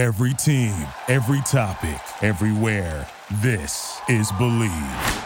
[0.00, 0.74] Every team,
[1.08, 3.06] every topic, everywhere.
[3.42, 5.24] This is Bleav.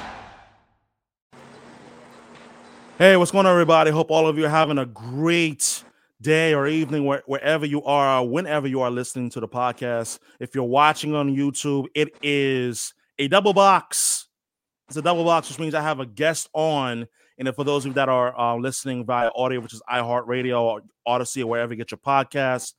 [2.99, 3.93] Hey, what's going on, everybody?
[3.93, 5.85] Hope all of you are having a great
[6.21, 10.19] day or evening where, wherever you are, whenever you are listening to the podcast.
[10.41, 14.27] If you're watching on YouTube, it is a double box.
[14.89, 17.07] It's a double box, which means I have a guest on.
[17.39, 20.83] And for those of you that are uh, listening via audio, which is iHeartRadio or
[21.07, 22.73] Audacy or wherever you get your podcasts,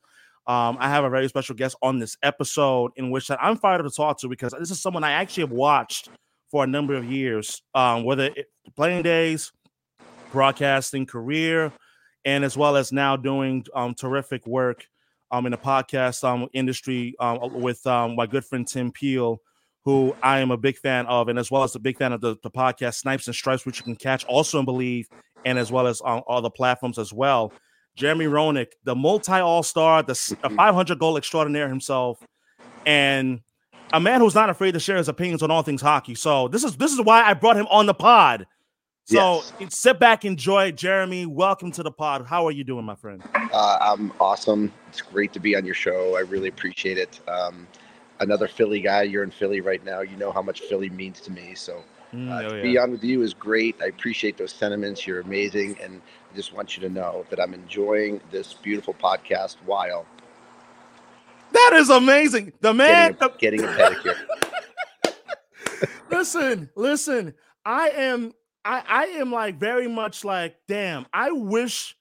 [0.46, 3.80] um, I have a very special guest on this episode in which that I'm fired
[3.80, 6.08] up to talk to because this is someone I actually have watched
[6.50, 8.46] for a number of years, um, whether it,
[8.76, 9.52] playing days,
[10.30, 11.72] broadcasting career,
[12.24, 14.86] and as well as now doing um, terrific work
[15.32, 19.40] um, in the podcast um, industry um, with my good friend Tim Peel,
[19.84, 22.20] who I am a big fan of, and as well as a big fan of
[22.20, 25.06] the, the podcast Snipes and Stripes, which you can catch also in Bleav,
[25.44, 27.52] and as well as on other platforms as well.
[27.96, 32.22] Jeremy Roenick, the multi All Star, the, the 500 goal extraordinaire himself,
[32.84, 33.40] and
[33.92, 36.14] a man who's not afraid to share his opinions on all things hockey.
[36.14, 38.46] So this is this is why I brought him on the pod.
[39.06, 39.78] So yes.
[39.78, 40.72] sit back, enjoy.
[40.72, 42.26] Jeremy, welcome to the pod.
[42.26, 43.22] How are you doing, my friend?
[43.34, 44.72] Uh, I'm awesome.
[44.88, 46.16] It's great to be on your show.
[46.16, 47.20] I really appreciate it.
[47.28, 47.68] Um,
[48.18, 49.02] another Philly guy.
[49.02, 50.00] You're in Philly right now.
[50.00, 51.54] You know how much Philly means to me.
[51.54, 52.62] So mm, uh, oh, to yeah.
[52.62, 53.76] be on with you is great.
[53.82, 55.06] I appreciate those sentiments.
[55.06, 56.00] You're amazing, and
[56.32, 60.06] I just want you to know that I'm enjoying this beautiful podcast while
[61.52, 62.52] that is amazing.
[62.60, 64.16] The man getting a, getting a pedicure.
[66.10, 67.34] listen, listen.
[67.64, 68.32] I am
[68.64, 71.95] I, I am like very much like, damn, I wish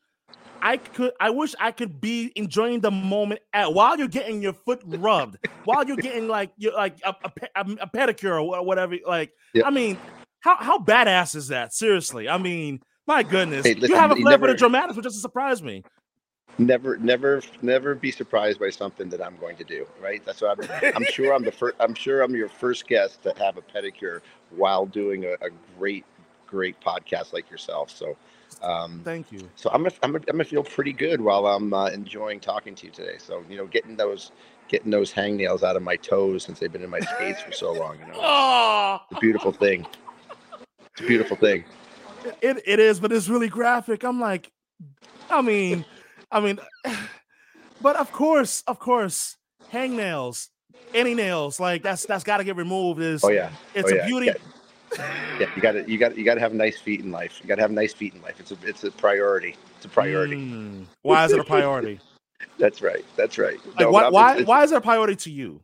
[0.65, 4.53] I could I wish I could be enjoying the moment at while you're getting your
[4.53, 7.15] foot rubbed, while you're getting like you like a,
[7.55, 8.95] a, a, pedicure or whatever.
[9.05, 9.65] Like, yep.
[9.67, 9.95] I mean,
[10.39, 11.71] how how badass is that?
[11.71, 15.21] Seriously, I mean, my goodness, hey, listen, you have a for the dramatics, which doesn't
[15.21, 15.83] surprise me.
[16.57, 19.85] Never, never, never be surprised by something that I'm going to do.
[20.01, 20.25] Right?
[20.25, 20.93] That's what I'm.
[20.95, 21.75] I'm sure I'm the first.
[21.79, 26.05] I'm sure I'm your first guest to have a pedicure while doing a, a great
[26.47, 27.91] great podcast like yourself.
[27.91, 28.17] So,
[28.61, 29.49] um, thank you.
[29.55, 32.75] So I'm gonna, I'm gonna, I'm gonna feel pretty good while I'm uh, enjoying talking
[32.75, 33.17] to you today.
[33.17, 34.31] So you know, getting those
[34.67, 37.71] getting those hangnails out of my toes since they've been in my skates for so
[37.71, 37.97] long.
[37.99, 38.99] You know, oh!
[39.09, 39.85] it's a beautiful thing.
[40.91, 41.63] It's a beautiful thing.
[42.41, 44.03] It it is, but it's really graphic.
[44.03, 44.51] I'm like,
[45.29, 45.85] I mean,
[46.31, 46.59] I mean,
[47.81, 49.37] but of course, of course,
[49.71, 50.49] hangnails,
[50.93, 53.01] any nails, like that's that's got to get removed.
[53.01, 54.07] Is oh yeah, it's oh, a yeah.
[54.07, 54.25] beauty.
[54.27, 54.54] Yeah
[54.97, 57.39] yeah, you got to you got you got to have nice feet in life.
[57.41, 58.39] You got to have nice feet in life.
[58.39, 59.55] It's a it's a priority.
[59.77, 60.35] It's a priority.
[60.35, 60.85] Mm.
[61.01, 61.99] Why is it a priority?
[62.59, 63.05] that's right.
[63.15, 63.59] That's right.
[63.65, 65.61] Like, no, why why, it's, why is it a priority to you?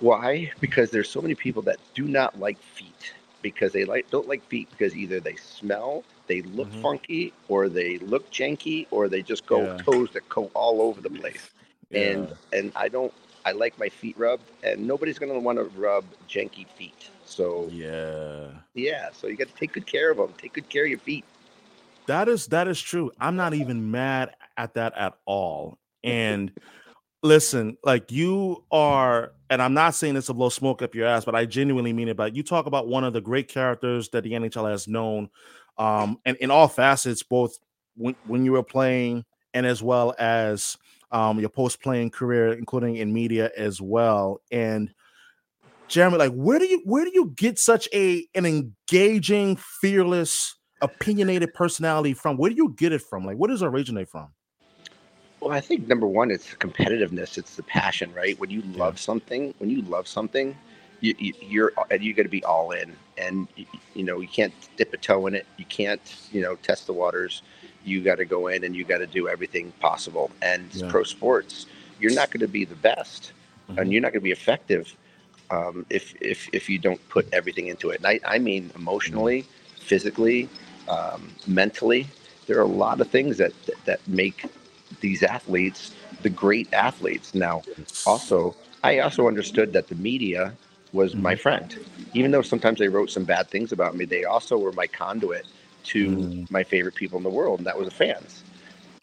[0.00, 0.50] Why?
[0.60, 3.12] Because there's so many people that do not like feet
[3.42, 6.82] because they like don't like feet because either they smell, they look mm-hmm.
[6.82, 9.76] funky, or they look janky, or they just go yeah.
[9.78, 11.50] toes that go all over the place.
[11.90, 12.00] Yeah.
[12.00, 13.12] And and I don't
[13.44, 17.10] I like my feet rubbed, and nobody's gonna want to rub janky feet.
[17.26, 19.10] So yeah, yeah.
[19.12, 20.32] So you got to take good care of them.
[20.38, 21.24] Take good care of your feet.
[22.06, 23.10] That is that is true.
[23.20, 25.78] I'm not even mad at that at all.
[26.04, 26.52] And
[27.24, 31.24] listen, like you are, and I'm not saying this to blow smoke up your ass,
[31.24, 32.16] but I genuinely mean it.
[32.16, 35.28] But you talk about one of the great characters that the NHL has known,
[35.78, 37.58] um, and in all facets, both
[37.96, 40.76] when, when you were playing and as well as
[41.10, 44.40] um, your post playing career, including in media as well.
[44.52, 44.92] And
[45.88, 51.54] Jeremy, like where do you where do you get such a an engaging, fearless, opinionated
[51.54, 52.36] personality from?
[52.36, 53.24] Where do you get it from?
[53.24, 54.28] Like where does it originate from?
[55.40, 57.38] Well, I think number one, it's competitiveness.
[57.38, 58.38] It's the passion, right?
[58.40, 59.00] When you love yeah.
[59.00, 60.56] something, when you love something,
[61.00, 64.52] you, you, you're you got to be all in, and you, you know you can't
[64.76, 65.46] dip a toe in it.
[65.56, 66.00] You can't
[66.32, 67.42] you know test the waters.
[67.84, 70.32] You got to go in and you got to do everything possible.
[70.42, 70.90] And yeah.
[70.90, 71.66] pro sports,
[72.00, 73.32] you're not going to be the best,
[73.70, 73.78] mm-hmm.
[73.78, 74.96] and you're not going to be effective
[75.50, 77.98] um, if if if you don't put everything into it.
[77.98, 79.46] And I, I mean emotionally,
[79.78, 80.48] physically,
[80.88, 82.06] um, mentally.
[82.46, 84.46] There are a lot of things that, that that make
[85.00, 85.92] these athletes
[86.22, 87.34] the great athletes.
[87.34, 87.62] Now,
[88.06, 90.54] also, I also understood that the media
[90.92, 91.42] was my mm-hmm.
[91.42, 91.76] friend,
[92.14, 94.04] even though sometimes they wrote some bad things about me.
[94.04, 95.46] They also were my conduit
[95.84, 96.50] to mm.
[96.50, 98.42] my favorite people in the world, and that was the fans.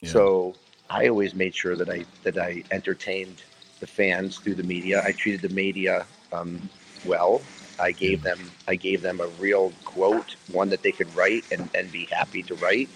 [0.02, 0.10] Yeah.
[0.10, 0.56] So
[0.90, 3.44] I always made sure that I that I entertained
[3.80, 5.02] the fans through the media.
[5.06, 6.70] I treated the media um,
[7.06, 7.42] well.
[7.80, 11.70] I gave them I gave them a real quote, one that they could write and,
[11.74, 12.90] and be happy to write.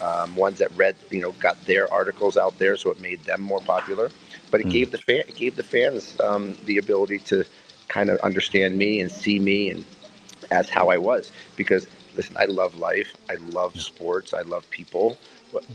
[0.00, 3.42] Um, ones that read, you know, got their articles out there, so it made them
[3.42, 4.10] more popular.
[4.50, 4.70] But it mm.
[4.70, 7.44] gave the fan, it gave the fans um, the ability to
[7.88, 9.84] kind of understand me and see me and
[10.50, 11.32] as how I was.
[11.56, 11.86] Because
[12.16, 15.18] listen, I love life, I love sports, I love people.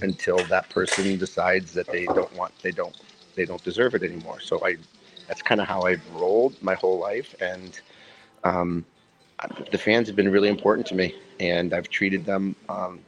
[0.02, 2.96] Until that person decides that they don't want, they don't,
[3.36, 4.40] they don't deserve it anymore.
[4.40, 4.78] So I
[5.28, 7.80] that's kind of how I've rolled my whole life, and
[8.44, 8.86] um,
[9.72, 13.00] the fans have been really important to me, and I've treated them um,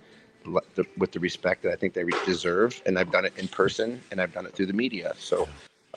[0.97, 4.21] with the respect that I think they deserve, and I've done it in person, and
[4.21, 5.13] I've done it through the media.
[5.17, 5.47] So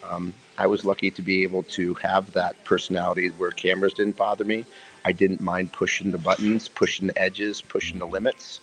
[0.03, 4.45] um, I was lucky to be able to have that personality where cameras didn't bother
[4.45, 4.65] me.
[5.05, 8.61] I didn't mind pushing the buttons, pushing the edges, pushing the limits,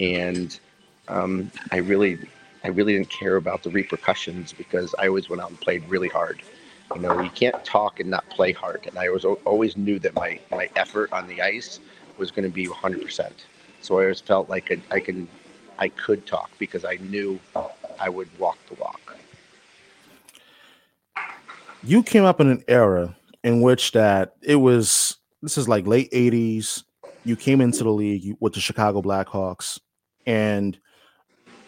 [0.00, 0.58] and
[1.08, 2.18] um, I really,
[2.64, 6.08] I really didn't care about the repercussions because I always went out and played really
[6.08, 6.42] hard.
[6.94, 10.14] You know, you can't talk and not play hard, and I was always knew that
[10.14, 11.80] my my effort on the ice
[12.16, 13.30] was going to be 100%.
[13.80, 15.28] So I always felt like I, I can,
[15.78, 17.38] I could talk because I knew
[18.00, 19.16] I would walk the walk.
[21.84, 26.10] You came up in an era in which that it was this is like late
[26.10, 26.82] 80s.
[27.24, 29.78] You came into the league with the Chicago Blackhawks.
[30.26, 30.78] And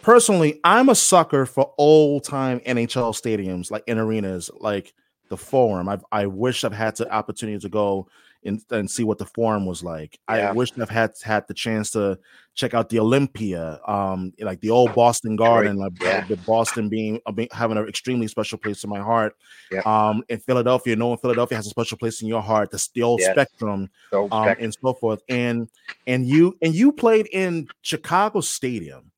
[0.02, 4.92] personally, I'm a sucker for old time NHL stadiums, like in arenas, like
[5.30, 5.88] the Forum.
[5.88, 8.08] I've, I wish I've had the opportunity to go
[8.44, 10.18] and, and see what the Forum was like.
[10.28, 10.50] Yeah.
[10.50, 12.18] I wish I've had had the chance to
[12.54, 16.26] check out the Olympia, um, like the old Boston Garden, like yeah.
[16.26, 19.34] the Boston being, uh, having an extremely special place in my heart.
[19.70, 19.82] Yeah.
[19.84, 22.70] Um, in Philadelphia, knowing Philadelphia has a special place in your heart.
[22.70, 23.32] The, the old yes.
[23.32, 24.64] Spectrum, um, spectrum.
[24.64, 25.22] and so forth.
[25.28, 25.68] And
[26.06, 29.12] and you and you played in Chicago Stadium.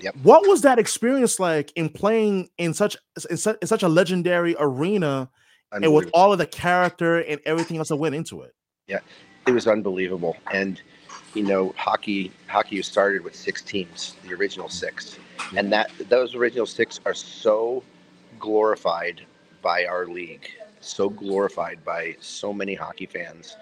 [0.00, 0.16] Yep.
[0.22, 2.96] What was that experience like in playing in such
[3.30, 5.30] in such, in such a legendary arena?
[5.72, 8.54] And with all of the character and everything else that went into it.
[8.86, 9.00] Yeah,
[9.46, 10.36] it was unbelievable.
[10.52, 10.80] And
[11.34, 15.18] you know, hockey hockey started with six teams, the original six,
[15.56, 17.82] and that those original six are so
[18.38, 19.22] glorified
[19.62, 23.56] by our league, so glorified by so many hockey fans,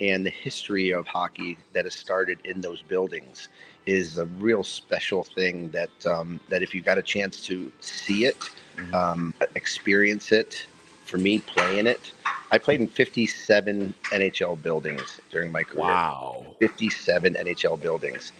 [0.00, 3.48] and the history of hockey that has started in those buildings
[3.86, 8.24] is a real special thing that um, that if you got a chance to see
[8.24, 8.38] it,
[8.76, 8.94] mm-hmm.
[8.94, 10.66] um, experience it,
[11.04, 12.12] for me playing it,
[12.50, 15.84] I played in 57 NHL buildings during my career.
[15.84, 16.46] Wow.
[16.60, 18.32] 57 NHL buildings.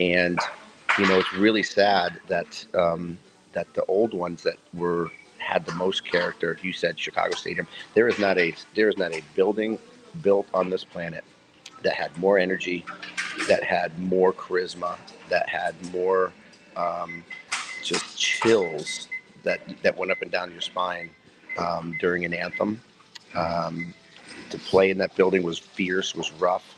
[0.00, 0.38] And,
[0.98, 3.18] you know, it's really sad that, um,
[3.52, 8.08] that the old ones that were, had the most character, you said Chicago Stadium, there
[8.08, 9.78] is not a, there is not a building
[10.22, 11.24] built on this planet
[11.82, 12.84] that had more energy,
[13.48, 14.96] that had more charisma,
[15.28, 16.32] that had more,
[16.76, 17.24] um,
[17.82, 19.08] just chills
[19.42, 21.10] that, that went up and down your spine
[21.58, 22.80] um, during an anthem.
[23.34, 23.94] Um,
[24.50, 26.76] to play in that building was fierce, was rough.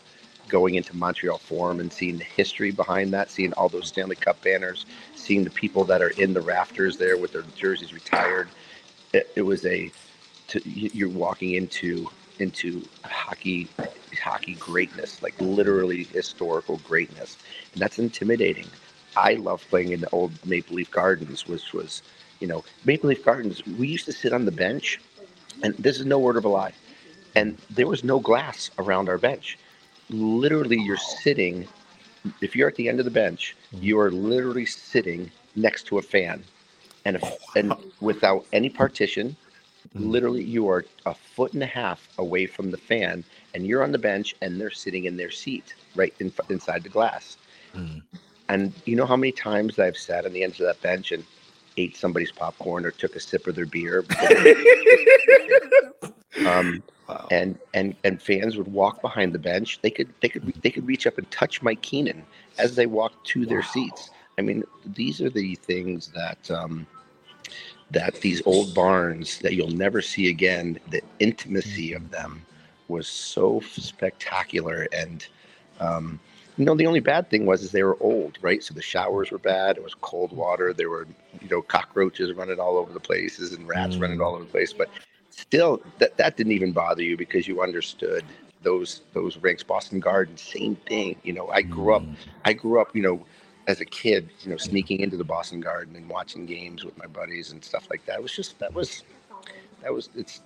[0.48, 4.40] Going into Montreal Forum and seeing the history behind that, seeing all those Stanley Cup
[4.42, 4.84] banners,
[5.14, 8.48] seeing the people that are in the rafters there with their jerseys retired,
[9.12, 9.90] it, it was a.
[10.48, 13.68] To, you're walking into into hockey
[14.22, 17.38] hockey greatness, like literally historical greatness,
[17.72, 18.66] and that's intimidating.
[19.16, 22.02] I love playing in the old Maple Leaf Gardens, which was
[22.40, 25.00] you know, Maple Leaf Gardens, we used to sit on the bench,
[25.62, 26.72] and this is no word of a lie,
[27.34, 29.58] and there was no glass around our bench.
[30.10, 31.66] Literally, you're sitting,
[32.40, 33.84] if you're at the end of the bench, mm-hmm.
[33.84, 36.44] you are literally sitting next to a fan.
[37.06, 37.18] And,
[37.56, 39.36] and without any partition,
[39.94, 40.10] mm-hmm.
[40.10, 43.24] literally you are a foot and a half away from the fan,
[43.54, 46.88] and you're on the bench, and they're sitting in their seat right in, inside the
[46.88, 47.38] glass.
[47.74, 48.02] Mm.
[48.54, 51.24] And you know how many times I've sat on the ends of that bench and
[51.76, 54.04] ate somebody's popcorn or took a sip of their beer.
[56.46, 57.26] um, wow.
[57.32, 59.80] And and and fans would walk behind the bench.
[59.82, 62.22] They could they could they could reach up and touch Mike Keenan
[62.56, 64.10] as they walked to their seats.
[64.38, 66.86] I mean, these are the things that um,
[67.90, 70.78] that these old barns that you'll never see again.
[70.90, 72.46] The intimacy of them
[72.86, 75.26] was so spectacular and.
[75.80, 76.20] Um,
[76.56, 78.62] you know, the only bad thing was is they were old, right?
[78.62, 79.76] So the showers were bad.
[79.76, 80.72] It was cold water.
[80.72, 81.06] There were,
[81.40, 84.02] you know, cockroaches running all over the places and rats mm.
[84.02, 84.72] running all over the place.
[84.72, 84.88] But
[85.30, 88.24] still, that that didn't even bother you because you understood
[88.62, 89.64] those those rinks.
[89.64, 91.16] Boston Garden, same thing.
[91.24, 92.02] You know, I grew up.
[92.02, 92.14] Mm.
[92.44, 92.94] I grew up.
[92.94, 93.26] You know,
[93.66, 97.06] as a kid, you know, sneaking into the Boston Garden and watching games with my
[97.06, 98.16] buddies and stuff like that.
[98.16, 99.02] It was just that was
[99.82, 100.40] that was it's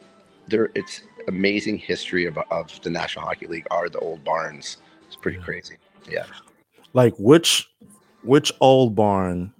[0.46, 0.70] there.
[0.74, 4.78] It's amazing history of of the National Hockey League are the old barns.
[5.06, 5.44] It's pretty yeah.
[5.44, 5.76] crazy.
[6.10, 6.26] Yeah.
[6.92, 7.68] Like which
[8.22, 9.52] which old barn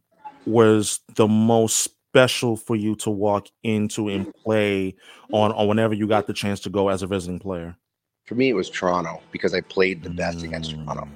[0.46, 4.96] was the most special for you to walk into and play
[5.30, 7.76] on, on whenever you got the chance to go as a visiting player?
[8.24, 10.44] For me, it was Toronto because I played the best mm.
[10.44, 11.08] against Toronto.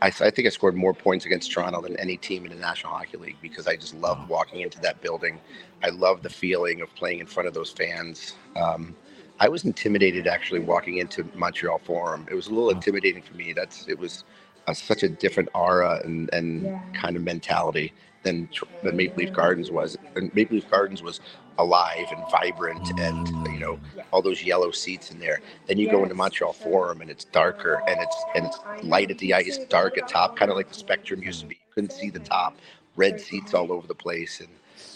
[0.00, 2.92] I, I, think I scored more points against Toronto than any team in the National
[2.92, 5.40] Hockey League because I just loved walking into that building.
[5.82, 8.34] I loved the feeling of playing in front of those fans.
[8.54, 8.94] Um,
[9.40, 12.26] I was intimidated actually walking into Montreal Forum.
[12.30, 13.52] It was a little intimidating for me.
[13.52, 14.22] That's it was
[14.66, 16.80] a, such a different aura and, and yeah.
[16.94, 17.92] kind of mentality.
[18.22, 18.48] than
[18.82, 19.98] than Maple Leaf Gardens was.
[20.16, 21.20] And Maple Leaf Gardens was
[21.58, 23.78] alive and vibrant, and you know
[24.10, 25.40] all those yellow seats in there.
[25.66, 29.18] Then you go into Montreal Forum, and it's darker, and it's and it's light at
[29.18, 31.54] the ice, dark at top, kind of like the Spectrum used to be.
[31.56, 32.56] You couldn't see the top,
[32.96, 34.48] red seats all over the place, and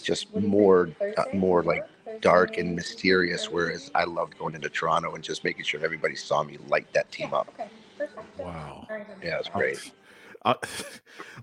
[0.03, 1.85] just more uh, more like
[2.21, 3.51] dark and mysterious.
[3.51, 7.11] Whereas I loved going into Toronto and just making sure everybody saw me light that
[7.11, 7.53] team up.
[8.39, 8.87] Wow.
[9.23, 9.93] Yeah, it was great.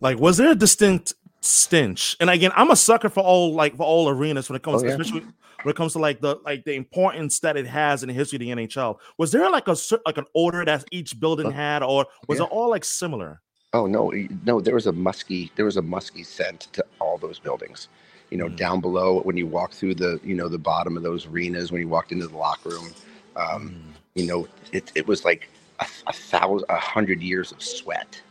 [0.01, 2.15] Like, was there a distinct stench?
[2.20, 4.86] And again, I'm a sucker for all like for all arenas when it comes, Oh,
[4.86, 4.91] yeah.
[4.93, 5.22] especially
[5.63, 8.38] when it comes to like the like the importance that it has in the history
[8.38, 8.98] of the NHL.
[9.17, 12.46] Was there like a like an order that each building had, or was yeah.
[12.46, 13.41] it all like similar?
[13.74, 14.12] Oh no,
[14.46, 17.89] no, there was a musky there was a musky scent to all those buildings.
[18.29, 18.55] You know, Mm.
[18.55, 21.82] down below when you walk through the you know the bottom of those arenas when
[21.82, 22.93] you walked into the locker room,
[23.36, 23.82] um, Mm.
[24.15, 25.50] you know, it it was like
[25.84, 28.22] a, a thousand a hundred years of sweat.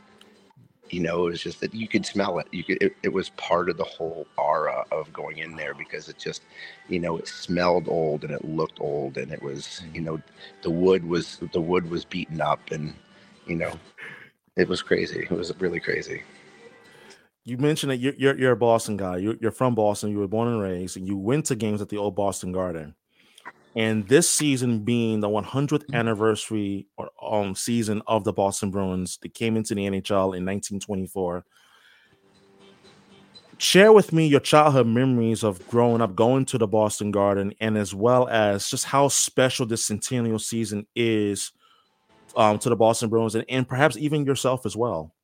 [0.91, 2.47] You know, it was just that you could smell it.
[2.51, 6.09] You could it, it was part of the whole aura of going in there because
[6.09, 6.43] it just,
[6.89, 10.05] you know, it smelled old and it looked old and it was, you mm.
[10.05, 10.23] know,
[10.63, 12.95] the wood was the wood was beaten up and
[13.47, 13.73] you know
[14.57, 15.21] it was crazy.
[15.21, 16.23] It was really crazy.
[17.45, 19.17] You mentioned that you're you're, you're a Boston guy.
[19.17, 20.11] You're, you're from Boston.
[20.11, 22.95] You were born and raised, and you went to games at the old Boston Garden.
[23.75, 29.35] And this season being the 100th anniversary or um season of the Boston Bruins, that
[29.35, 31.45] came into the NHL in 1924.
[33.59, 37.79] Share with me your childhood memories of growing up, going to the Boston Garden, and
[37.79, 41.53] as well as just how special this centennial season is
[42.37, 45.15] um, to the Boston Bruins, and, and perhaps even yourself as well.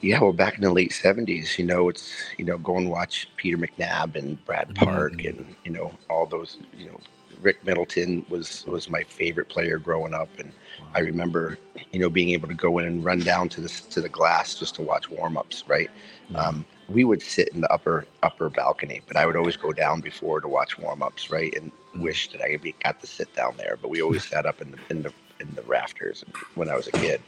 [0.00, 3.28] Yeah, well, back in the late '70s, you know, it's you know, go and watch
[3.36, 5.28] Peter McNab and Brad Park, Mhm.
[5.28, 6.58] and you know, all those.
[6.76, 7.00] You know,
[7.42, 10.52] Rick Middleton was was my favorite player growing up, and
[10.94, 11.58] I remember,
[11.92, 14.54] you know, being able to go in and run down to the to the glass
[14.58, 15.64] just to watch warm-ups.
[15.66, 15.90] Right,
[16.34, 20.00] um, we would sit in the upper upper balcony, but I would always go down
[20.00, 21.30] before to watch warm-ups.
[21.30, 22.02] Right, and Mhm.
[22.02, 24.72] wish that I be, got to sit down there, but we always sat up in
[24.72, 27.20] the in the in the rafters when I was a kid,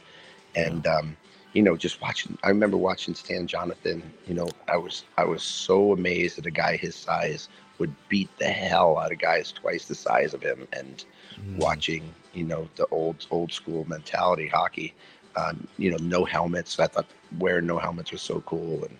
[0.55, 1.17] and um,
[1.53, 2.37] you know, just watching.
[2.43, 4.11] I remember watching Stan Jonathan.
[4.27, 7.49] You know, I was I was so amazed that a guy his size
[7.81, 11.05] would beat the hell out of guys twice the size of him, and
[11.39, 11.59] Mm.
[11.59, 14.95] watching you know the old old school mentality hockey.
[15.37, 16.79] Um, you know, no helmets.
[16.79, 17.07] I thought
[17.39, 18.97] wearing no helmets was so cool, and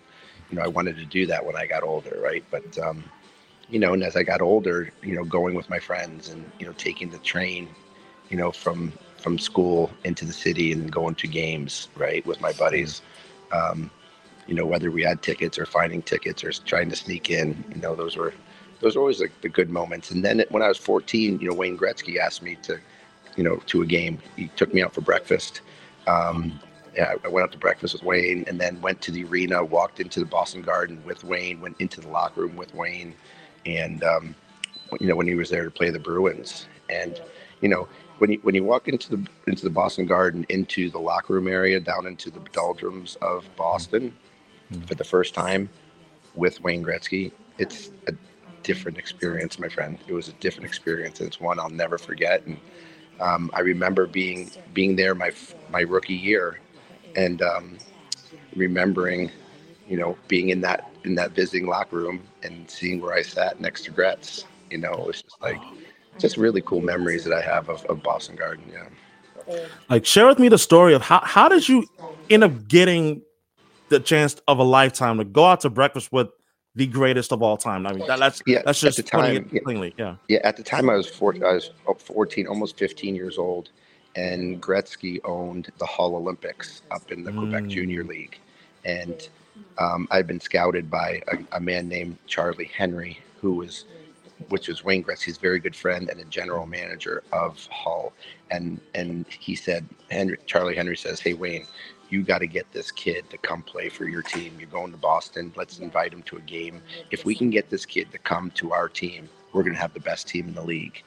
[0.51, 2.45] you know, I wanted to do that when I got older, right?
[2.51, 3.05] But um,
[3.69, 6.67] you know, and as I got older, you know, going with my friends and you
[6.67, 7.69] know, taking the train,
[8.29, 12.53] you know, from from school into the city and going to games, right, with my
[12.53, 13.01] buddies.
[13.51, 13.91] Um,
[14.47, 17.81] you know, whether we had tickets or finding tickets or trying to sneak in, you
[17.81, 18.33] know, those were
[18.81, 20.11] those were always like the good moments.
[20.11, 22.79] And then when I was 14, you know, Wayne Gretzky asked me to,
[23.38, 24.19] you know, to a game.
[24.35, 25.61] He took me out for breakfast.
[26.07, 26.59] Um,
[26.95, 30.01] yeah, I went out to breakfast with Wayne, and then went to the arena, walked
[30.01, 33.13] into the Boston Garden with Wayne, went into the locker room with Wayne,
[33.65, 34.35] and um,
[35.00, 37.21] you know when he was there to play the Bruins, and
[37.61, 41.00] you know when you when you walk into the into the Boston Garden, into the
[41.00, 44.13] locker room area, down into the doldrums of Boston,
[44.73, 44.88] Mhm.
[44.88, 45.69] for the first time
[46.35, 48.13] with Wayne Gretzky, it's a
[48.63, 49.98] different experience, my friend.
[50.08, 52.46] It was a different experience, and it's one I'll never forget.
[52.46, 52.58] And
[53.20, 55.32] um, I remember being being there my
[55.70, 56.60] my rookie year,
[57.15, 57.77] and um,
[58.56, 59.32] remembering,
[59.88, 63.60] you know, being in that in that visiting locker room and seeing where I sat
[63.60, 64.46] next to Gretz.
[64.70, 65.62] You know, it was just like
[66.18, 68.65] just really cool memories that I have of, of Boston Garden.
[68.72, 68.88] Yeah.
[69.89, 71.86] Like, share with me the story of how how did you
[72.30, 73.22] end up getting
[73.89, 76.30] the chance of a lifetime to go out to breakfast with
[76.75, 77.85] the greatest of all time?
[77.85, 79.61] I mean, that, that's Yeah, that's at just the putting time, yeah.
[79.63, 79.93] plainly.
[79.97, 80.15] Yeah.
[80.27, 83.69] Yeah, at the time I was four, I was 14, almost 15 years old,
[84.15, 87.69] and Gretzky owned the Hull Olympiques up in the Quebec Mm.
[87.69, 88.39] Junior League,
[88.85, 89.27] and
[89.77, 93.85] um, I'd been scouted by a, a man named Charlie Henry, who was,
[94.49, 98.13] which was Wayne Gretzky's very good friend and a general manager of Hull,
[98.49, 101.65] and and he said, Henry, Charlie Henry says, hey Wayne.
[102.12, 104.58] You got to get this kid to come play for your team.
[104.60, 105.53] You're going to Boston.
[105.56, 106.82] Let's invite him to a game.
[107.10, 109.94] If we can get this kid to come to our team, we're going to have
[109.94, 111.01] the best team in the league.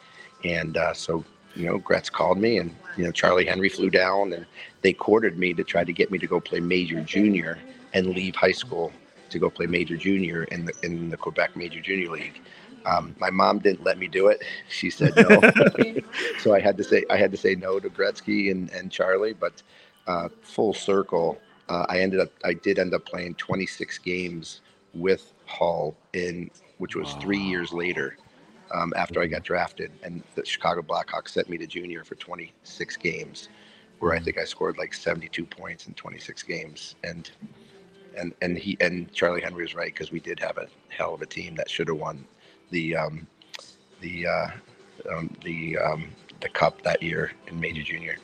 [0.45, 1.23] And uh, so,
[1.55, 4.47] you know, Gretz called me, and you know, Charlie Henry flew down, and
[4.81, 7.59] they courted me to try to get me to go play major junior
[7.93, 8.91] and leave high school
[9.31, 12.41] to go play major junior in the in the Quebec Major Junior League.
[12.87, 14.43] Um, my mom didn't let me do it.
[14.69, 15.41] She said no,
[16.39, 19.33] so I had to say I had to say no to Gretzky and and Charlie.
[19.33, 19.63] But
[20.07, 24.61] uh, full circle, uh, I ended up I did end up playing 26 games
[24.93, 28.17] with Hull in which was three years later
[28.73, 32.97] um, after I got drafted, and the Chicago Blackhawks sent me to junior for 26
[32.97, 33.49] games,
[34.01, 37.31] where I think I scored like 72 points in 26 games, and
[38.17, 41.23] and and he and Charlie Henry was right because we did have a hell of
[41.23, 42.25] a team that should have won
[42.71, 43.27] the um,
[44.01, 44.47] the uh,
[45.13, 46.09] um, the um,
[46.41, 48.19] the cup that year in Major Junior.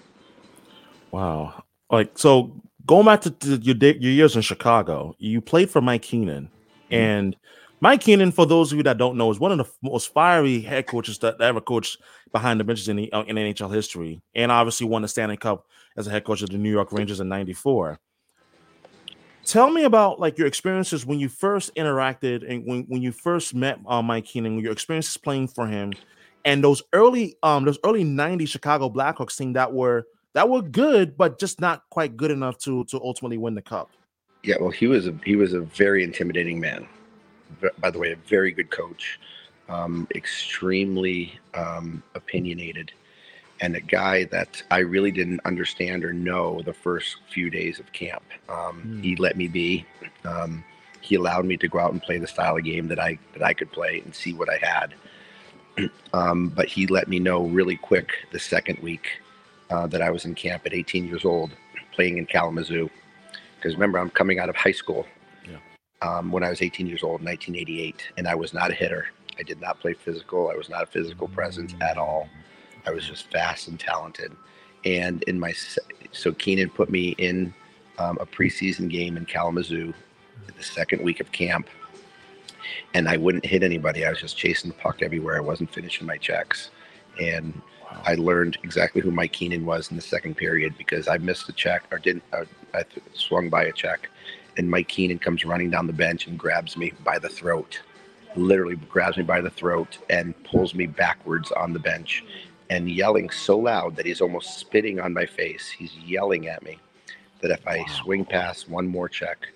[1.11, 1.65] Wow.
[1.91, 2.53] Like so,
[2.87, 6.95] going back to, to your your years in Chicago, you played for Mike Keenan, mm-hmm.
[6.95, 7.37] and
[7.81, 10.61] Mike Keenan, for those of you that don't know, is one of the most fiery
[10.61, 11.99] head coaches that ever coached
[12.31, 15.67] behind the benches in, the, uh, in NHL history, and obviously won the Stanley Cup
[15.97, 17.99] as a head coach of the New York Rangers in '94.
[19.45, 23.55] Tell me about like your experiences when you first interacted and when, when you first
[23.55, 25.93] met uh, Mike Keenan, your experiences playing for him,
[26.45, 31.17] and those early um those early '90s Chicago Blackhawks team that were that were good,
[31.17, 33.91] but just not quite good enough to to ultimately win the cup.
[34.43, 36.87] Yeah, well, he was a he was a very intimidating man.
[37.79, 39.19] By the way, a very good coach,
[39.69, 42.93] um, extremely um, opinionated,
[43.61, 47.93] and a guy that I really didn't understand or know the first few days of
[47.93, 48.23] camp.
[48.49, 49.05] Um, mm.
[49.05, 49.85] He let me be.
[50.25, 50.65] Um,
[51.03, 53.43] he allowed me to go out and play the style of game that I that
[53.43, 54.95] I could play and see what I had.
[56.13, 59.21] Um, but he let me know really quick the second week
[59.71, 61.51] uh, that I was in camp at 18 years old,
[61.93, 62.91] playing in Kalamazoo.
[63.57, 65.07] Because remember, I'm coming out of high school
[65.49, 65.59] yeah.
[66.03, 69.09] um, when I was 18 years old in 1988, and I was not a hitter.
[69.39, 70.51] I did not play physical.
[70.51, 72.29] I was not a physical presence at all.
[72.87, 74.33] I was just fast and talented.
[74.85, 75.53] And in my
[76.13, 77.55] so Keenan put me in
[77.99, 79.93] um, a preseason game in Kalamazoo,
[80.57, 81.69] the second week of camp,
[82.95, 84.05] and I wouldn't hit anybody.
[84.05, 85.37] I was just chasing the puck everywhere.
[85.37, 86.71] I wasn't finishing my checks,
[87.21, 87.61] and
[88.05, 91.53] I learned exactly who Mike Keenan was in the second period because I missed a
[91.53, 92.25] check or didn't.
[92.33, 94.09] Uh, I swung by a check,
[94.57, 97.81] and Mike Keenan comes running down the bench and grabs me by the throat,
[98.37, 102.25] literally grabs me by the throat and pulls me backwards on the bench,
[102.71, 105.69] and yelling so loud that he's almost spitting on my face.
[105.69, 106.79] He's yelling at me
[107.41, 109.49] that if I swing past one more check,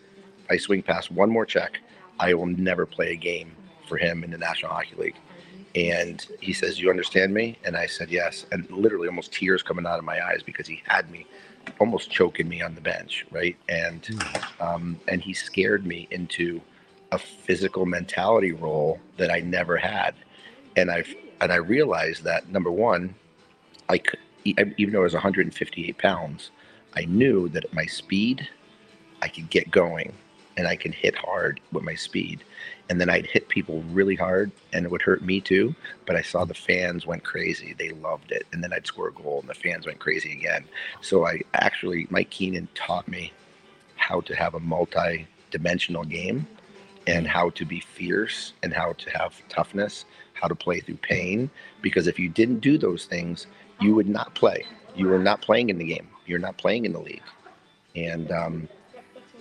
[0.50, 1.78] I swing past one more check,
[2.18, 3.52] I will never play a game
[3.88, 5.16] for him in the National Hockey League.
[5.74, 7.58] And he says, You understand me?
[7.64, 8.46] And I said, Yes.
[8.52, 11.26] And literally almost tears coming out of my eyes because he had me
[11.80, 13.56] almost choking me on the bench, right?
[13.68, 14.62] And hmm.
[14.62, 16.60] um, and he scared me into
[17.12, 20.14] a physical mentality role that I never had.
[20.76, 23.14] And I've and I realized that number one,
[23.88, 26.50] I could even though I was 158 pounds,
[26.94, 28.46] I knew that at my speed,
[29.22, 30.12] I could get going
[30.56, 32.44] and I can hit hard with my speed
[32.90, 35.74] and then I'd hit people really hard and it would hurt me too.
[36.06, 37.74] But I saw the fans went crazy.
[37.78, 38.46] They loved it.
[38.52, 40.64] And then I'd score a goal and the fans went crazy again.
[41.00, 43.32] So I actually, Mike Keenan taught me
[43.96, 46.46] how to have a multi dimensional game
[47.06, 51.48] and how to be fierce and how to have toughness, how to play through pain.
[51.80, 53.46] Because if you didn't do those things,
[53.80, 54.66] you would not play.
[54.94, 56.08] You were not playing in the game.
[56.26, 57.22] You're not playing in the league.
[57.96, 58.68] And um,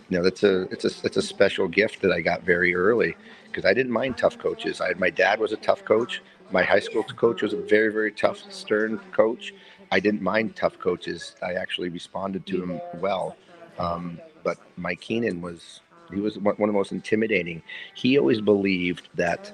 [0.10, 3.16] you know that's a it's a it's a special gift that I got very early
[3.46, 4.82] because I didn't mind tough coaches.
[4.82, 6.22] I my dad was a tough coach.
[6.52, 9.54] My high school coach was a very very tough, stern coach.
[9.92, 11.36] I didn't mind tough coaches.
[11.42, 13.36] I actually responded to them well.
[13.78, 17.62] Um, but Mike Keenan was he was one of the most intimidating.
[17.96, 19.52] He always believed that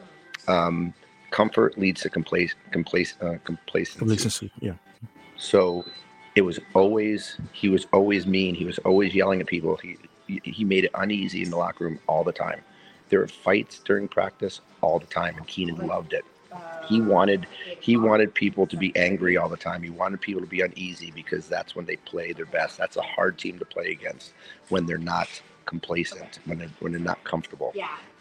[0.48, 0.94] um,
[1.32, 4.00] comfort leads to complac- complac- uh, complacency.
[4.00, 4.74] Complacency, yeah.
[5.38, 5.86] So
[6.36, 8.56] it was always he was always mean.
[8.56, 9.78] He was always yelling at people.
[9.78, 9.98] He
[10.44, 12.62] he made it uneasy in the locker room all the time.
[13.10, 16.26] There were fights during practice all the time, and Keenan loved it.
[16.88, 17.46] He wanted
[17.80, 19.84] he wanted people to be angry all the time.
[19.84, 22.78] He wanted people to be uneasy because that's when they play their best.
[22.78, 24.34] That's a hard team to play against
[24.70, 25.28] when they're not
[25.66, 27.74] complacent, when they when they're not comfortable.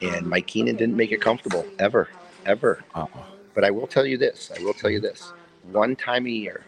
[0.03, 2.09] And Mike Keenan didn't make it comfortable ever,
[2.45, 2.85] ever.
[2.95, 3.09] Uh-uh.
[3.55, 4.51] But I will tell you this.
[4.57, 5.33] I will tell you this.
[5.73, 6.63] One time a year,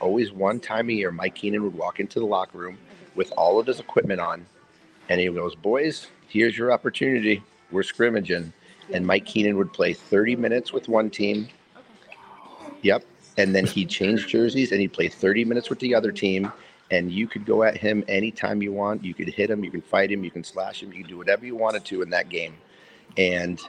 [0.00, 2.78] always one time a year, Mike Keenan would walk into the locker room
[3.14, 4.46] with all of his equipment on
[5.10, 7.42] and he goes, Boys, here's your opportunity.
[7.70, 8.52] We're scrimmaging.
[8.94, 11.48] And Mike Keenan would play 30 minutes with one team.
[12.82, 13.04] Yep.
[13.36, 16.50] And then he'd change jerseys and he'd play 30 minutes with the other team.
[16.92, 19.04] And you could go at him anytime you want.
[19.04, 21.18] You could hit him, you can fight him, you can slash him, you can do
[21.18, 22.54] whatever you wanted to in that game.
[23.16, 23.60] And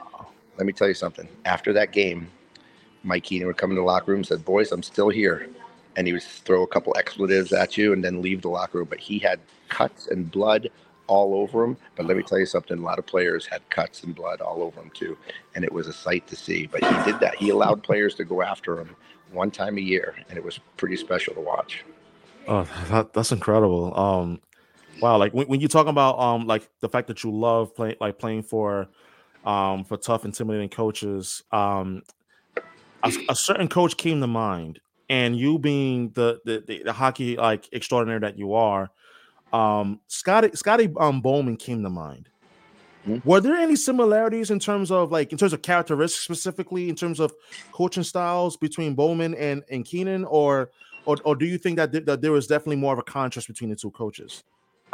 [0.56, 1.28] let me tell you something.
[1.44, 2.28] After that game,
[3.04, 5.48] Mike Keenan would come in the locker room and said, Boys, I'm still here.
[5.96, 8.88] And he would throw a couple expletives at you and then leave the locker room.
[8.88, 10.68] But he had cuts and blood
[11.06, 11.76] all over him.
[11.96, 14.62] But let me tell you something: a lot of players had cuts and blood all
[14.62, 15.16] over them too,
[15.54, 16.66] and it was a sight to see.
[16.66, 17.36] But he did that.
[17.36, 18.96] He allowed players to go after him
[19.32, 21.84] one time a year, and it was pretty special to watch.
[22.48, 23.98] Oh, that, that's incredible.
[23.98, 24.40] Um,
[25.00, 27.96] wow, like when, when you talk about um, like the fact that you love playing,
[28.00, 28.88] like playing for,
[29.44, 31.42] um, for tough, intimidating coaches.
[31.52, 32.02] Um,
[33.02, 37.36] a, a certain coach came to mind, and you being the the, the, the hockey
[37.36, 38.90] like extraordinaire that you are
[39.52, 42.28] um, Scotty Scotty um, Bowman came to mind.
[43.06, 43.24] Mhm.
[43.24, 47.18] Were there any similarities in terms of like in terms of characteristics specifically in terms
[47.20, 47.32] of
[47.72, 50.70] coaching styles between Bowman and and Keenan, or
[51.04, 53.48] or, or do you think that, th- that there was definitely more of a contrast
[53.48, 54.44] between the two coaches?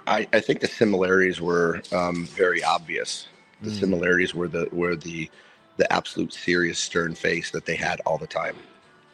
[0.06, 3.28] I, I think the similarities were um, very obvious.
[3.60, 3.80] The Mm.
[3.80, 5.28] similarities were the were the
[5.76, 8.56] the absolute serious stern face that they had all the time.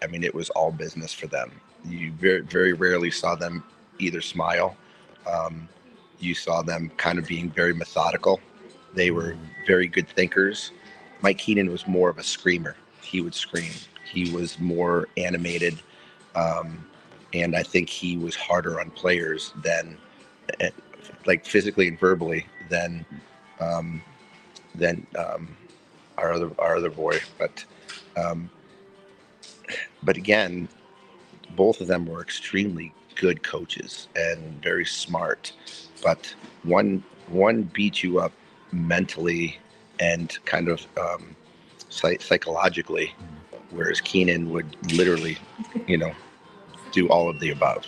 [0.02, 1.50] I mean, it was all business for them.
[1.84, 3.64] You very very rarely saw them
[3.98, 4.76] either smile.
[5.30, 5.68] Um,
[6.18, 8.40] you saw them kind of being very methodical.
[8.94, 10.72] They were very good thinkers.
[11.20, 12.76] Mike Keenan was more of a screamer.
[13.02, 13.72] He would scream.
[14.10, 15.80] He was more animated,
[16.34, 16.84] um,
[17.32, 19.96] and I think he was harder on players than,
[20.60, 20.70] eh,
[21.26, 23.04] like physically and verbally, than
[23.60, 24.02] um,
[24.74, 25.56] than um,
[26.18, 27.18] our other our other boy.
[27.38, 27.64] But
[28.16, 28.50] um,
[30.02, 30.68] but again,
[31.56, 35.52] both of them were extremely good coaches and very smart.
[36.02, 38.32] But one one beat you up
[38.72, 39.58] mentally
[40.00, 41.36] and kind of um,
[41.88, 43.14] psychologically,
[43.70, 45.38] whereas Keenan would literally,
[45.86, 46.12] you know,
[46.92, 47.86] do all of the above.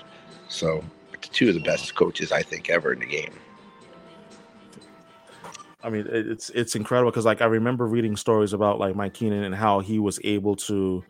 [0.49, 0.85] So
[1.21, 3.33] two of the best coaches I think ever in the game.
[5.83, 9.45] I mean, it's it's incredible because like I remember reading stories about like Mike Keenan
[9.45, 11.05] and how he was able to,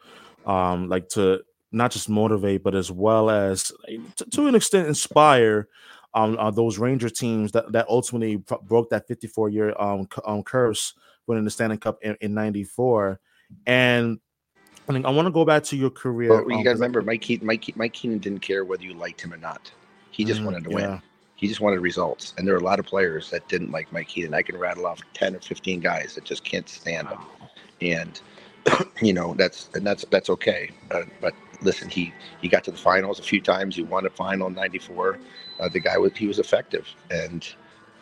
[0.44, 1.42] um, like to
[1.76, 3.70] not just motivate but as well as
[4.16, 5.68] to, to an extent inspire,
[6.14, 10.42] um, uh, those Ranger teams that that ultimately broke that 54 year um, c- um
[10.42, 10.94] curse
[11.26, 13.20] winning the Stanley Cup in, in '94,
[13.66, 14.18] and.
[14.88, 16.28] I, think I want to go back to your career.
[16.28, 18.94] But you um, 'cause- remember, Mike Keenan, Mike, Ke- Mike Keenan didn't care whether you
[18.94, 19.68] liked him or not.
[20.12, 20.76] He just Mm, wanted to yeah.
[20.76, 21.02] win.
[21.34, 22.34] He just wanted results.
[22.38, 24.32] And there are a lot of players that didn't like Mike Keenan.
[24.32, 27.18] I can rattle off 10 or 15 guys that just can't stand him.
[27.80, 28.20] And,
[29.02, 30.70] you know, that's, and that's, that's okay.
[30.92, 33.76] Uh, but listen, he, he got to the finals a few times.
[33.76, 35.18] He won a final in 94.
[35.60, 36.86] Uh, the guy was, he was effective.
[37.10, 37.46] And,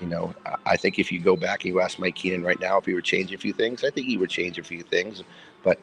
[0.01, 0.35] you know,
[0.67, 2.95] I- think if you go back and you ask Mike Keenan right now if he
[2.95, 5.23] would change a few things, I think he would change a few things.
[5.63, 5.79] But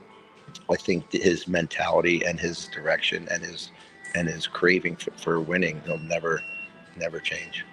[0.70, 3.72] I think his mentality and his direction and his
[4.14, 6.42] and his craving for, for winning, he'll never,
[6.98, 7.66] never change.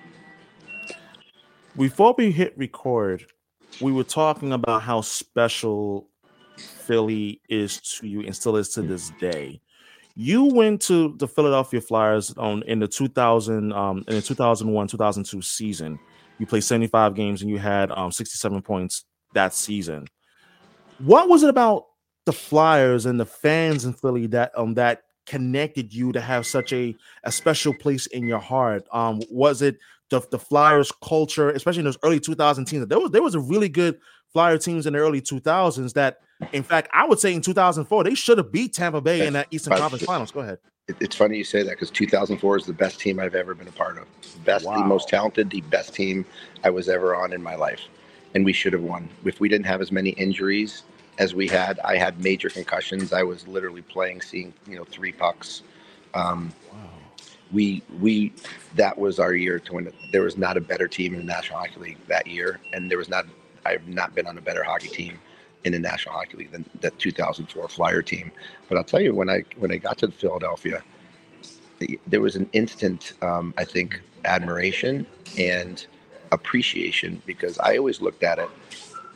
[1.77, 3.25] before we hit record,
[3.81, 6.09] we were talking about how special
[6.57, 9.61] Philly is to you and still is to this day.
[10.21, 15.41] You went to the Philadelphia Flyers on in the 2000 um in the 2001 2002
[15.43, 15.97] season.
[16.41, 19.05] You played 75 games and you had um 67 points
[19.35, 20.09] that season.
[20.99, 21.85] What was it about
[22.27, 26.73] the Flyers and the fans in Philly that um that connected you to have such
[26.73, 28.89] a a special place in your heart?
[28.91, 29.79] Um was it
[30.11, 32.89] the, the Flyers culture, especially in those early 2000 teams.
[32.89, 34.01] There was there was a really good
[34.33, 36.19] Flyer teams in the early 2000s that,
[36.53, 39.48] in fact, I would say in 2004 they should have beat Tampa Bay in that
[39.51, 40.31] Eastern Conference Finals.
[40.31, 40.59] Go ahead.
[40.87, 43.68] It, it's funny you say that because 2004 is the best team I've ever been
[43.68, 44.07] a part of.
[44.35, 44.79] The best, Wow.
[44.79, 46.24] the most talented, the best team
[46.64, 47.81] I was ever on in my life,
[48.35, 49.09] and we should have won.
[49.24, 50.85] If we didn't have as many injuries
[51.18, 53.12] as we had, I had major concussions.
[53.12, 55.62] I was literally playing, seeing you know three pucks.
[56.14, 56.79] Um, wow.
[57.53, 58.33] we we
[58.77, 59.94] that was our year to win it.
[60.12, 62.98] There was not a better team in the National Hockey League that year, and there
[62.98, 63.27] was not.
[63.66, 65.18] I've not been on a better hockey team
[65.64, 68.31] in the National Hockey League than that 2004 Flyer team.
[68.68, 70.83] But I'll tell you, when I when I got to Philadelphia,
[71.79, 75.07] the, there was an instant, um, I think, admiration
[75.38, 75.85] and
[76.33, 78.49] appreciation because I always looked at it.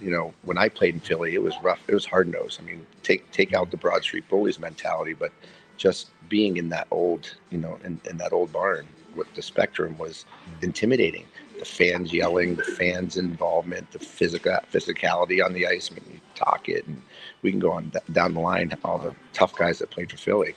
[0.00, 1.81] You know, when I played in Philly, it was rough.
[1.87, 2.61] It was hard nosed.
[2.61, 5.33] I mean, take take out the Broad Street Bullies mentality, but
[5.76, 9.96] just being in that old, you know, in, in that old barn with the spectrum
[9.98, 10.24] was
[10.62, 11.26] intimidating.
[11.62, 15.92] The fans yelling, the fans' involvement, the physical physicality on the ice.
[15.92, 17.01] I mean, you talk it, and
[17.42, 18.77] we can go on th- down the line.
[18.85, 20.57] All the tough guys that played for Philly,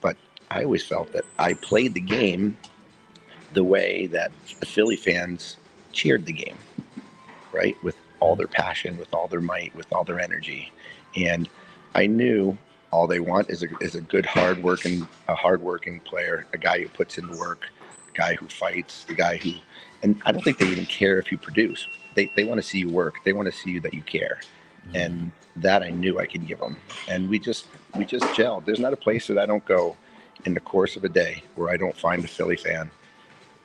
[0.00, 0.16] but
[0.50, 2.56] I always felt that I played the game
[3.52, 5.58] the way that the Philly fans
[5.92, 6.58] cheered the game,
[7.52, 7.76] right?
[7.84, 10.72] With all their passion, with all their might, with all their energy,
[11.16, 11.50] and
[11.94, 12.58] I knew
[12.92, 16.58] all they want is a is a good hard working a hard working player, a
[16.58, 17.66] guy who puts in the work,
[18.08, 19.52] a guy who fights, the guy who
[20.02, 21.88] and I don't think they even care if you produce.
[22.14, 23.16] They they want to see you work.
[23.24, 24.44] They want to see you that you care.
[24.94, 26.78] And that I knew I could give them.
[27.08, 28.64] And we just we just gelled.
[28.66, 29.96] There's not a place that I don't go
[30.44, 32.90] in the course of a day where I don't find a Philly fan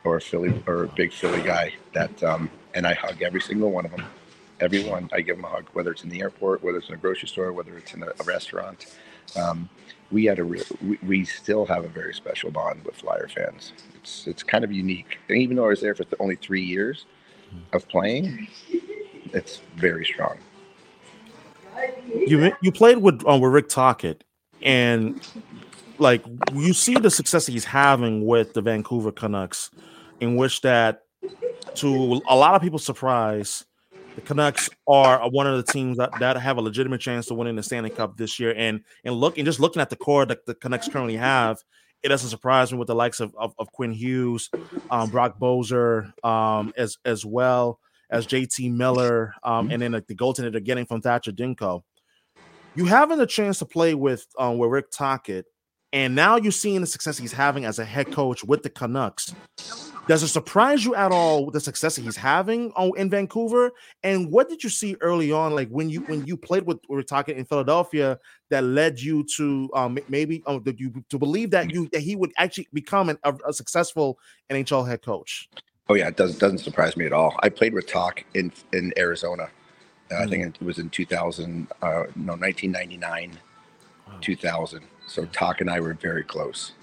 [0.03, 3.71] or a Philly or a big Philly guy that um and I hug every single
[3.71, 4.07] one of them.
[4.59, 6.97] Everyone, I give them a hug, whether it's in the airport, whether it's in a
[6.99, 8.87] grocery store, whether it's in a, a restaurant
[9.35, 9.69] um,
[10.11, 10.63] we had a we,
[11.03, 13.73] we still have a very special bond with flyer fans.
[13.95, 15.17] It's it's kind of unique.
[15.29, 17.05] And even though i was there for th- only three years
[17.73, 18.47] of playing
[19.33, 20.37] it's very strong.
[22.13, 24.23] You you played with uh, with Rick Tocchet,
[24.61, 25.21] and
[25.97, 29.71] like you see the success he's having with the Vancouver Canucks,
[30.19, 31.03] in which that,
[31.75, 33.65] to a lot of people's surprise,
[34.15, 37.55] the Canucks are one of the teams that, that have a legitimate chance to winning
[37.55, 38.53] the Stanley Cup this year.
[38.55, 41.59] And and looking just looking at the core that the Canucks currently have,
[42.03, 44.49] it doesn't surprise me with the likes of of, of Quinn Hughes,
[44.89, 50.15] um, Brock Boeser, um, as as well as JT Miller, um, and then like, the
[50.15, 51.81] goaltender they're getting from Thatcher Demko.
[52.75, 55.45] You having the chance to play with um, with Rick Tocchet,
[55.93, 59.33] and now you're seeing the success he's having as a head coach with the Canucks.
[60.07, 63.71] Does it surprise you at all the success that he's having in Vancouver?
[64.03, 66.97] And what did you see early on, like when you when you played with we
[66.97, 71.71] are talking in Philadelphia, that led you to um, maybe um, you to believe that
[71.71, 74.17] you that he would actually become an, a, a, successful
[74.49, 75.49] NHL head coach?
[75.87, 77.35] Oh yeah, it doesn't doesn't surprise me at all.
[77.41, 79.43] I played with Talk in in Arizona.
[80.09, 81.87] Uh, mm I think it was in 2000, uh,
[82.17, 83.37] no, 1999,
[84.07, 84.13] wow.
[84.19, 84.81] 2000.
[85.07, 86.73] So Talk and I were very close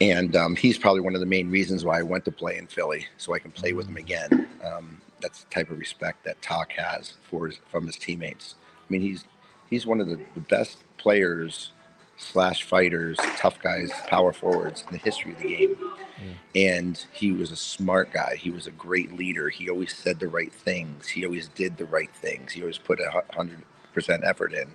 [0.00, 2.66] and um, he's probably one of the main reasons why I went to play in
[2.66, 4.48] Philly, so I can play with him again.
[4.64, 8.54] Um, that's the type of respect that Talk has for his, from his teammates.
[8.66, 9.24] I mean, he's
[9.68, 11.72] he's one of the, the best players
[12.16, 15.76] slash fighters, tough guys, power forwards in the history of the game.
[15.76, 16.34] Mm.
[16.54, 18.36] And he was a smart guy.
[18.36, 19.48] He was a great leader.
[19.48, 21.08] He always said the right things.
[21.08, 22.52] He always did the right things.
[22.52, 24.74] He always put a hundred percent effort in.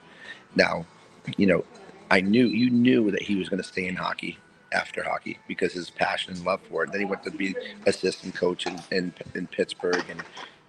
[0.55, 0.85] Now,
[1.37, 1.65] you know,
[2.11, 4.37] I knew you knew that he was going to stay in hockey
[4.75, 6.91] after hockey because his passion and love for it.
[6.91, 10.21] Then he went to be assistant coach in, in, in Pittsburgh and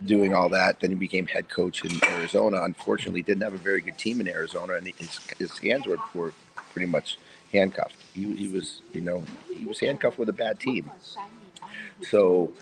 [0.04, 0.80] doing all that.
[0.80, 2.62] Then he became head coach in Arizona.
[2.62, 6.32] Unfortunately, didn't have a very good team in Arizona, and his, his hands were, were
[6.72, 7.18] pretty much
[7.52, 7.96] handcuffed.
[8.14, 10.90] He, he was, you know, he was handcuffed with a bad team.
[12.10, 12.52] So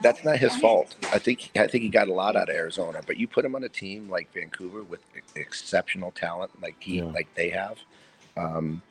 [0.00, 0.94] that's not his fault.
[1.12, 3.54] I think I think he got a lot out of Arizona, but you put him
[3.54, 5.00] on a team like Vancouver with
[5.34, 7.04] exceptional talent, like he yeah.
[7.04, 7.78] like they have.
[8.36, 8.82] Um,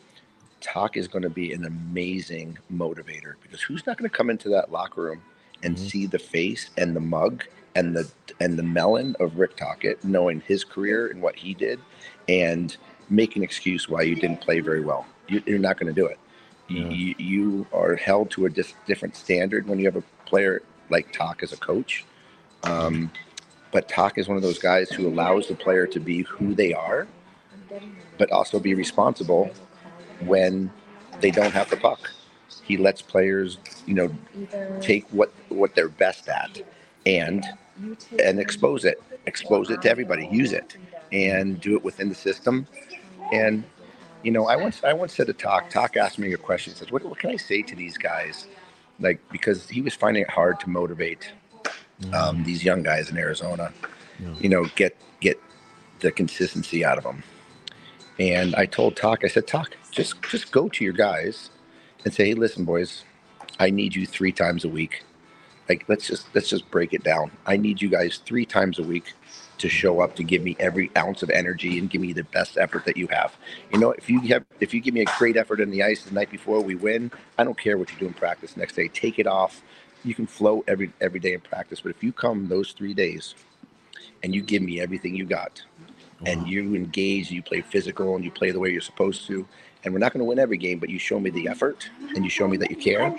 [0.61, 4.49] Talk is going to be an amazing motivator because who's not going to come into
[4.49, 5.21] that locker room
[5.63, 5.85] and mm-hmm.
[5.85, 7.43] see the face and the mug
[7.75, 11.79] and the and the melon of Rick Tocchet, knowing his career and what he did,
[12.27, 12.75] and
[13.09, 15.05] make an excuse why you didn't play very well.
[15.27, 16.17] You, are not going to do it.
[16.69, 16.89] Yeah.
[16.89, 21.11] You, you, are held to a dis- different standard when you have a player like
[21.11, 22.05] Talk as a coach.
[22.63, 23.11] Um,
[23.71, 26.73] but Talk is one of those guys who allows the player to be who they
[26.73, 27.07] are,
[28.17, 29.51] but also be responsible
[30.25, 30.71] when
[31.19, 32.11] they don't have the puck.
[32.63, 34.15] He lets players, you know,
[34.81, 36.61] take what what they're best at
[37.05, 37.45] and
[38.23, 40.77] and expose it, expose it to everybody, use it,
[41.11, 42.67] and do it within the system.
[43.31, 43.63] And
[44.23, 45.69] you know, I once I once said to Talk.
[45.69, 46.73] Talk asked me a question.
[46.73, 48.47] He says, "What what can I say to these guys?"
[48.99, 51.31] Like because he was finding it hard to motivate
[52.13, 52.45] um, mm.
[52.45, 53.73] these young guys in Arizona.
[54.39, 55.39] You know, get get
[56.01, 57.23] the consistency out of them.
[58.19, 61.51] And I told Talk, I said, Talk, just just go to your guys
[62.03, 63.03] and say, hey, listen, boys,
[63.59, 65.03] I need you three times a week.
[65.69, 67.31] Like let's just let's just break it down.
[67.45, 69.13] I need you guys three times a week
[69.59, 72.57] to show up to give me every ounce of energy and give me the best
[72.57, 73.35] effort that you have.
[73.71, 76.03] You know, if you have if you give me a great effort in the ice
[76.03, 78.87] the night before we win, I don't care what you do in practice next day.
[78.87, 79.61] Take it off.
[80.03, 83.35] You can flow every every day in practice, but if you come those three days
[84.23, 85.61] and you give me everything you got,
[86.25, 86.49] and mm-hmm.
[86.49, 89.47] you engage, you play physical, and you play the way you're supposed to,
[89.83, 92.23] and we're not going to win every game, but you show me the effort and
[92.23, 93.15] you show me that you care,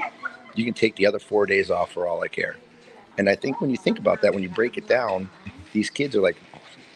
[0.55, 2.57] you can take the other four days off for all I care.
[3.19, 5.29] And I think when you think about that, when you break it down,
[5.73, 6.37] these kids are like,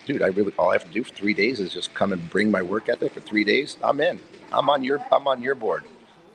[0.07, 2.31] dude, I really all I have to do for three days is just come and
[2.31, 3.77] bring my work ethic for three days.
[3.83, 4.21] I'm in.
[4.53, 5.85] I'm on your I'm on your board.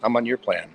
[0.04, 0.70] I'm on your plan.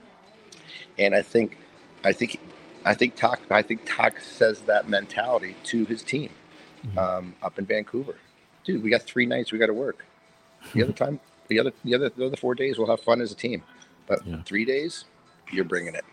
[0.99, 1.59] And I think
[2.05, 2.41] I think
[2.85, 6.31] I think Talk I think Talk says that mentality to his team
[6.85, 6.99] mm-hmm.
[6.99, 8.17] um, up in Vancouver.
[8.65, 10.05] Dude, we got three nights we got to work.
[10.75, 13.33] The other time the other the other the other four days we'll have fun as
[13.33, 13.63] a team,
[14.07, 14.43] but yeah.
[14.43, 15.05] three days
[15.53, 16.05] you're bringing it.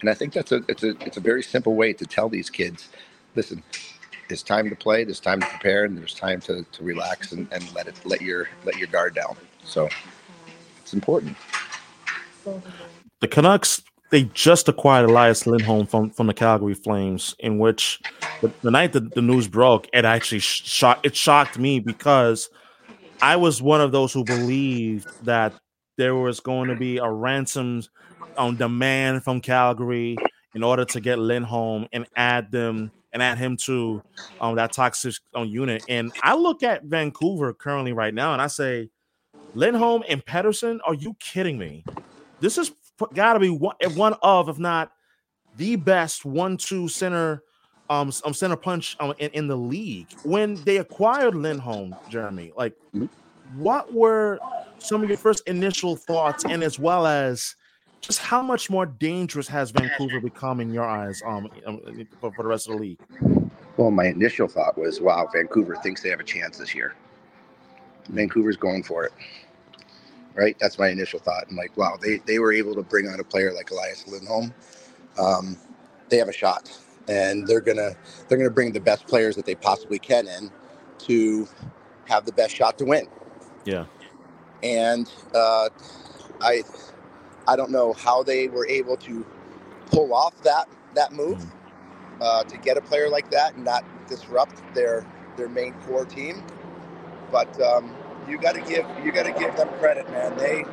[0.00, 2.50] And I think that's a it's a it's a very simple way to tell these
[2.50, 2.88] kids,
[3.36, 3.62] listen,
[4.28, 7.46] it's time to play, there's time to prepare, and there's time to, to relax and,
[7.52, 9.36] and let it let your let your guard down.
[9.64, 9.88] So
[10.80, 11.36] it's important.
[13.20, 17.98] The Canucks they just acquired Elias Lindholm from, from the Calgary Flames, in which
[18.42, 22.50] the, the night that the news broke, it actually shocked it shocked me because
[23.22, 25.54] I was one of those who believed that
[25.96, 27.84] there was going to be a ransom
[28.36, 30.16] on demand from Calgary
[30.56, 34.02] in order to get Lindholm and add them and add him to
[34.40, 35.84] um, that toxic um, unit.
[35.88, 38.90] And I look at Vancouver currently right now and I say,
[39.54, 41.84] Lindholm and Pettersson, are you kidding me?
[42.40, 42.72] This has
[43.14, 44.90] got to be one, one of, if not
[45.56, 47.44] the best one-two center
[47.90, 50.08] um, um center punch um, in, in the league.
[50.24, 52.74] When they acquired Lindholm, Jeremy, like
[53.54, 54.40] what were
[54.78, 57.54] some of your first initial thoughts, and as well as
[58.00, 61.80] just how much more dangerous has Vancouver become in your eyes um, um
[62.20, 62.98] for, for the rest of the league?
[63.76, 66.94] Well, my initial thought was, wow, Vancouver thinks they have a chance this year.
[68.08, 69.12] Vancouver's going for it.
[70.34, 70.56] Right?
[70.58, 71.44] That's my initial thought.
[71.50, 74.52] I'm like, wow, they, they were able to bring on a player like Elias Lindholm.
[75.18, 75.58] Um,
[76.08, 76.70] they have a shot.
[77.08, 77.92] And they're gonna
[78.28, 80.50] they're gonna bring the best players that they possibly can in
[80.98, 81.48] to
[82.06, 83.06] have the best shot to win.
[83.64, 83.86] Yeah.
[84.62, 85.68] And uh,
[86.40, 86.62] I
[87.46, 89.26] I don't know how they were able to
[89.86, 91.50] pull off that that move mm.
[92.20, 95.04] uh, to get a player like that and not disrupt their
[95.36, 96.44] their main core team.
[97.30, 97.94] But um,
[98.28, 100.36] you got to give you got to give them credit, man.
[100.36, 100.64] They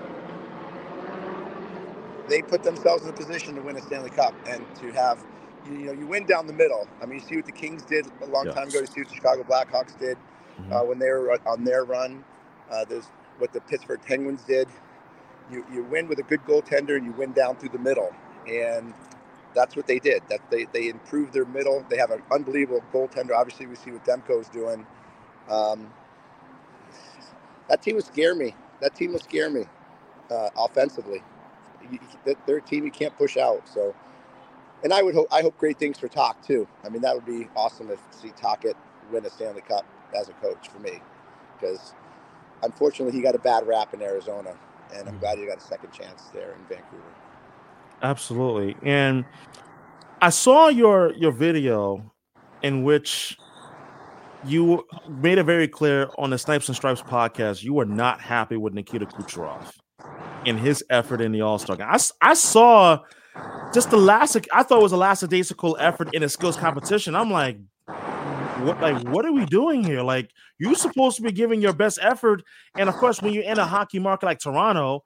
[2.27, 5.23] they put themselves in a position to win a Stanley Cup and to have
[5.65, 6.87] you know you win down the middle.
[7.01, 8.55] I mean, you see what the Kings did a long yes.
[8.55, 8.79] time ago.
[8.79, 10.73] You see what the Chicago Blackhawks did mm-hmm.
[10.73, 12.23] uh, when they were on their run.
[12.71, 13.05] Uh, there's
[13.37, 14.67] what the Pittsburgh Penguins did
[15.51, 18.13] you, you win with a good goaltender and you win down through the middle.
[18.47, 18.93] And
[19.55, 20.21] that's what they did.
[20.29, 21.85] That they, they improved their middle.
[21.89, 23.31] They have an unbelievable goaltender.
[23.35, 24.85] Obviously, we see what Demko is doing.
[25.49, 25.91] Um,
[27.67, 28.55] that team will scare me.
[28.81, 29.65] That team will scare me
[30.29, 31.23] uh, offensively.
[31.91, 31.99] You,
[32.45, 33.67] they're a team you can't push out.
[33.67, 33.95] So,
[34.83, 36.67] and I would hope I hope great things for Talk too.
[36.83, 38.75] I mean, that would be awesome if to see Tocchet
[39.11, 41.01] win a Stanley Cup as a coach for me,
[41.59, 41.93] because
[42.63, 44.55] unfortunately he got a bad rap in Arizona
[44.93, 45.19] and I'm mm.
[45.19, 47.03] glad he got a second chance there in Vancouver.
[48.01, 49.25] Absolutely, and
[50.21, 52.11] I saw your your video
[52.61, 53.37] in which
[54.45, 58.55] you made it very clear on the Snipes and Stripes podcast you were not happy
[58.55, 59.73] with Nikita Kucherov
[60.45, 61.87] in his effort in the All Star game.
[61.89, 62.99] I, I saw
[63.73, 67.15] just the last I thought was a lackadaisical effort in a skills competition.
[67.15, 70.01] I'm like, what like what are we doing here?
[70.01, 72.43] Like you're supposed to be giving your best effort,
[72.77, 75.03] and of course, when you're in a hockey market like Toronto,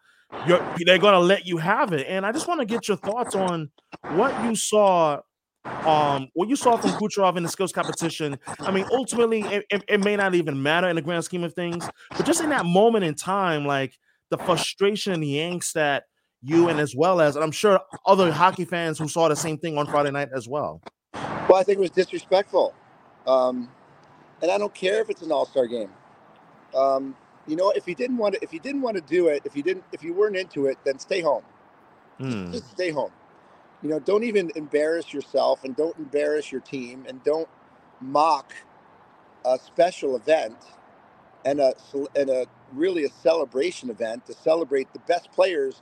[0.85, 2.07] they're gonna let you have it.
[2.07, 3.69] And I just want to get your thoughts on
[4.09, 5.19] what you saw.
[5.65, 8.37] Um, what you saw from Kucherov in the skills competition.
[8.59, 11.53] I mean, ultimately, it, it, it may not even matter in the grand scheme of
[11.53, 13.97] things, but just in that moment in time, like
[14.29, 16.03] the frustration and the angst that
[16.43, 19.57] you and as well as, and I'm sure other hockey fans who saw the same
[19.57, 20.81] thing on Friday night as well.
[21.13, 22.73] Well, I think it was disrespectful.
[23.25, 23.69] Um,
[24.41, 25.89] and I don't care if it's an All Star game.
[26.75, 27.15] Um,
[27.47, 29.55] you know, if you didn't want to, if you didn't want to do it, if
[29.55, 31.43] you didn't, if you weren't into it, then stay home.
[32.19, 32.51] Mm.
[32.51, 33.11] Just stay home.
[33.81, 37.47] You know, don't even embarrass yourself, and don't embarrass your team, and don't
[38.01, 38.53] mock
[39.45, 40.57] a special event
[41.45, 41.73] and a
[42.15, 45.81] and a really a celebration event to celebrate the best players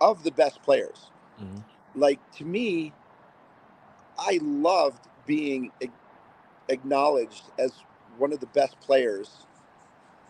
[0.00, 1.10] of the best players.
[1.40, 1.62] Mm.
[1.94, 2.92] Like to me,
[4.18, 5.70] I loved being
[6.68, 7.72] acknowledged as
[8.18, 9.46] one of the best players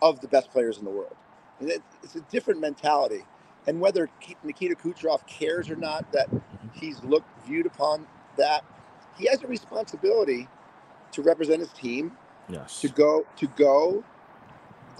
[0.01, 1.15] of the best players in the world.
[1.59, 3.23] And it, it's a different mentality.
[3.67, 4.09] And whether
[4.43, 6.29] Nikita Kucherov cares or not that
[6.73, 8.07] he's looked viewed upon
[8.37, 8.65] that,
[9.17, 10.47] he has a responsibility
[11.11, 12.17] to represent his team.
[12.49, 12.81] Yes.
[12.81, 14.03] To go to go.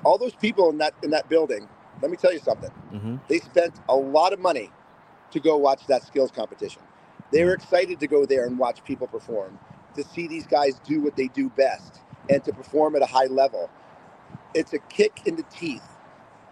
[0.06, 1.68] All those people in that in that building.
[2.02, 2.72] Let me tell you something.
[2.94, 3.16] Mm-hmm.
[3.28, 4.72] They spent a lot of money
[5.32, 6.82] to go watch that skills competition.
[7.32, 9.58] They were excited to go there and watch people perform
[9.96, 13.26] to see these guys do what they do best and to perform at a high
[13.26, 13.70] level.
[14.54, 15.88] It's a kick in the teeth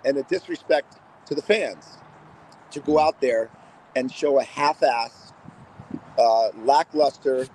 [0.06, 1.98] and a disrespect to the fans
[2.72, 3.50] to go out there
[3.96, 5.34] and show a half-ass,
[6.18, 7.48] uh, lackluster,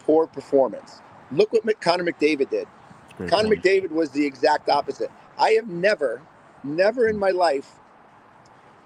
[0.00, 1.00] poor performance.
[1.30, 2.66] Look what Connor McDavid did.
[3.28, 3.62] Connor point.
[3.62, 5.10] McDavid was the exact opposite.
[5.38, 6.22] I have never,
[6.66, 7.70] never in my life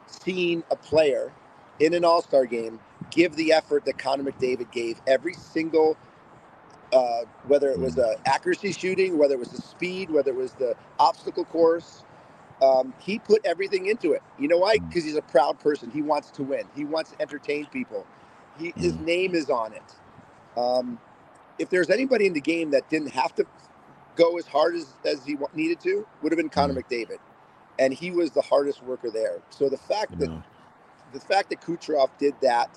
[0.06, 1.32] seen a player
[1.78, 2.78] in an All-Star game
[3.10, 5.96] give the effort that Connor McDavid gave every single
[6.92, 10.52] uh, whether it was the accuracy shooting, whether it was the speed, whether it was
[10.54, 12.04] the obstacle course.
[12.62, 14.22] Um, he put everything into it.
[14.38, 14.76] You know why?
[14.78, 15.06] Because mm.
[15.06, 15.90] he's a proud person.
[15.90, 16.64] He wants to win.
[16.74, 18.06] He wants to entertain people.
[18.58, 19.04] He, his mm.
[19.04, 20.58] name is on it.
[20.58, 20.98] Um,
[21.58, 23.46] if there's anybody in the game that didn't have to
[24.16, 26.84] go as hard as, as he needed to, would have been Connor mm.
[26.84, 27.18] McDavid,
[27.80, 29.40] and he was the hardest worker there.
[29.50, 30.30] So the fact that
[31.12, 32.70] the fact that Kucherov did that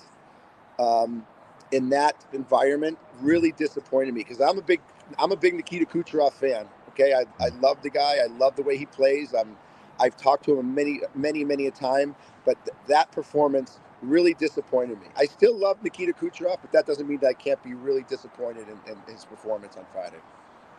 [0.80, 1.26] um,
[1.72, 4.82] in that environment really disappointed me because I'm a big
[5.20, 6.68] I'm a big Nikita Kucherov fan.
[6.90, 8.18] Okay, I, I love the guy.
[8.24, 9.34] I love the way he plays.
[9.34, 9.56] I'm
[10.00, 15.00] I've talked to him many many many a time, but th- that performance really disappointed
[15.00, 15.08] me.
[15.16, 18.68] I still love Nikita Kucherov, but that doesn't mean that I can't be really disappointed
[18.68, 20.18] in, in his performance on Friday.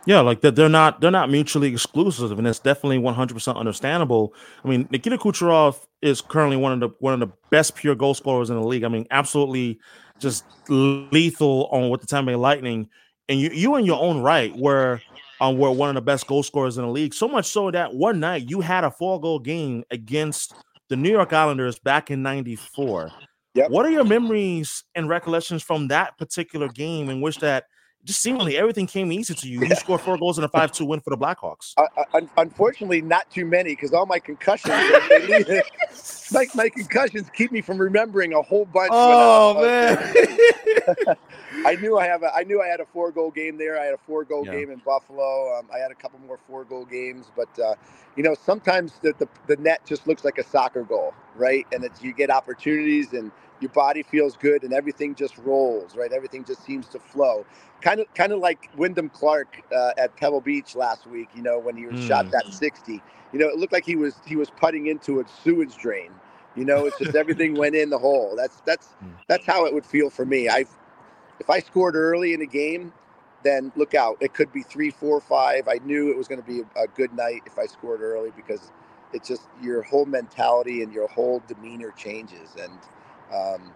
[0.06, 3.58] Yeah, like that they're not they're not mutually exclusive, and it's definitely one hundred percent
[3.58, 4.34] understandable.
[4.64, 8.14] I mean, Nikita Kucherov is currently one of the one of the best pure goal
[8.14, 8.84] scorers in the league.
[8.84, 9.80] I mean, absolutely
[10.20, 12.88] just lethal on with the Tampa Bay Lightning,
[13.28, 15.00] and you you in your own right were
[15.40, 17.12] um were one of the best goal scorers in the league.
[17.12, 20.54] So much so that one night you had a four goal game against
[20.88, 23.10] the New York Islanders back in '94.
[23.54, 23.70] Yep.
[23.70, 27.64] What are your memories and recollections from that particular game in which that
[28.06, 29.64] just seemingly everything came easy to you.
[29.64, 31.74] You scored four goals in a five-two win for the Blackhawks.
[31.76, 34.72] Uh, unfortunately, not too many because all my concussions,
[36.32, 38.90] like my concussions, keep me from remembering a whole bunch.
[38.92, 41.16] Oh man!
[41.66, 42.22] I knew I have.
[42.22, 43.80] A, I knew I had a four-goal game there.
[43.80, 44.52] I had a four-goal yeah.
[44.52, 45.58] game in Buffalo.
[45.58, 47.74] Um, I had a couple more four-goal games, but uh,
[48.14, 51.66] you know, sometimes the, the the net just looks like a soccer goal, right?
[51.72, 56.12] And it's you get opportunities and your body feels good and everything just rolls, right?
[56.12, 57.44] Everything just seems to flow.
[57.80, 61.28] Kind of, kind of like Wyndham Clark uh, at Pebble Beach last week.
[61.34, 62.08] You know, when he was mm.
[62.08, 63.02] shot that sixty.
[63.32, 66.10] You know, it looked like he was he was putting into a sewage drain.
[66.54, 68.34] You know, it's just everything went in the hole.
[68.36, 69.10] That's that's hmm.
[69.28, 70.48] that's how it would feel for me.
[70.48, 70.64] I,
[71.38, 72.92] if I scored early in a game,
[73.42, 74.16] then look out.
[74.20, 75.68] It could be three, four, five.
[75.68, 78.30] I knew it was going to be a, a good night if I scored early
[78.34, 78.72] because
[79.12, 82.72] it's just your whole mentality and your whole demeanor changes and
[83.32, 83.72] um,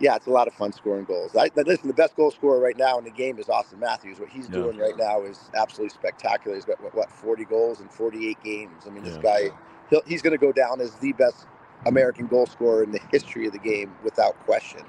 [0.00, 1.34] yeah, it's a lot of fun scoring goals.
[1.36, 4.20] I, listen, the best goal scorer right now in the game is Auston Matthews.
[4.20, 4.52] What he's yeah.
[4.52, 6.54] doing right now is absolutely spectacular.
[6.56, 8.84] He's got what, what 40 goals in 48 games.
[8.86, 9.12] I mean, yeah.
[9.12, 9.50] this guy,
[10.06, 11.46] he's going to go down as the best
[11.86, 14.82] American goal scorer in the history of the game without question.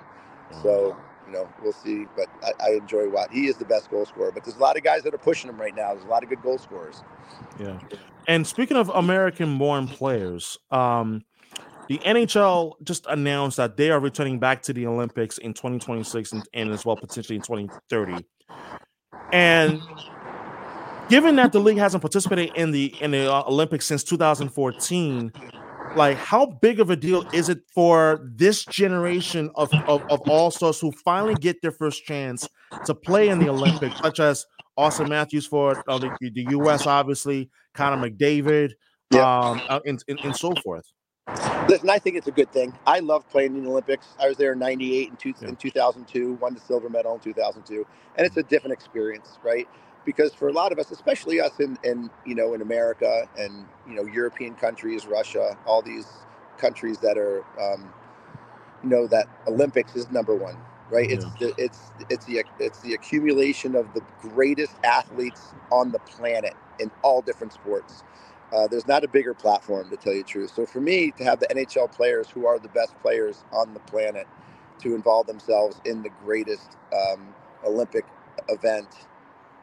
[0.63, 0.97] So,
[1.27, 2.05] you know, we'll see.
[2.15, 4.31] But I, I enjoy what he is the best goal scorer.
[4.31, 5.93] But there's a lot of guys that are pushing him right now.
[5.93, 7.03] There's a lot of good goal scorers.
[7.59, 7.79] Yeah.
[8.27, 11.23] And speaking of American-born players, um,
[11.89, 16.47] the NHL just announced that they are returning back to the Olympics in 2026 and,
[16.53, 18.23] and as well potentially in 2030.
[19.33, 19.81] And
[21.09, 25.33] given that the league hasn't participated in the in the uh, Olympics since 2014,
[25.95, 30.51] like how big of a deal is it for this generation of, of, of all
[30.51, 32.47] stars who finally get their first chance
[32.85, 34.45] to play in the Olympics, such as
[34.77, 38.73] Auston Matthews for uh, the, the U.S., obviously, Connor McDavid,
[39.15, 40.85] um, uh, and, and, and so forth?
[41.69, 42.73] Listen, I think it's a good thing.
[42.87, 44.07] I love playing in the Olympics.
[44.19, 45.49] I was there in '98 and two, yeah.
[45.49, 47.85] in 2002, won the silver medal in 2002,
[48.17, 49.67] and it's a different experience, right?
[50.05, 53.65] Because for a lot of us, especially us in, in you know in America and
[53.87, 56.07] you know European countries, Russia, all these
[56.57, 57.93] countries that are um,
[58.83, 60.57] you know that Olympics is number one,
[60.89, 61.09] right?
[61.09, 61.17] Yeah.
[61.17, 66.55] It's the, it's it's the it's the accumulation of the greatest athletes on the planet
[66.79, 68.03] in all different sports.
[68.53, 70.51] Uh, there's not a bigger platform to tell you the truth.
[70.55, 73.81] So for me to have the NHL players who are the best players on the
[73.81, 74.27] planet
[74.81, 77.35] to involve themselves in the greatest um,
[77.65, 78.05] Olympic
[78.49, 78.89] event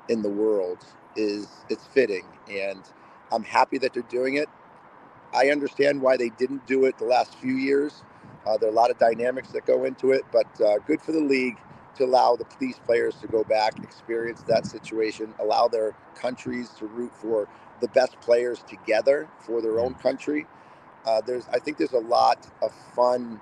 [0.08, 0.78] in the world
[1.16, 2.82] is it's fitting, and
[3.32, 4.48] I'm happy that they're doing it.
[5.34, 8.04] I understand why they didn't do it the last few years.
[8.46, 11.12] Uh, there are a lot of dynamics that go into it, but uh, good for
[11.12, 11.58] the league
[11.96, 16.86] to allow the police players to go back, experience that situation, allow their countries to
[16.86, 17.48] root for
[17.80, 20.46] the best players together for their own country.
[21.04, 23.40] Uh, there's, I think, there's a lot of fun,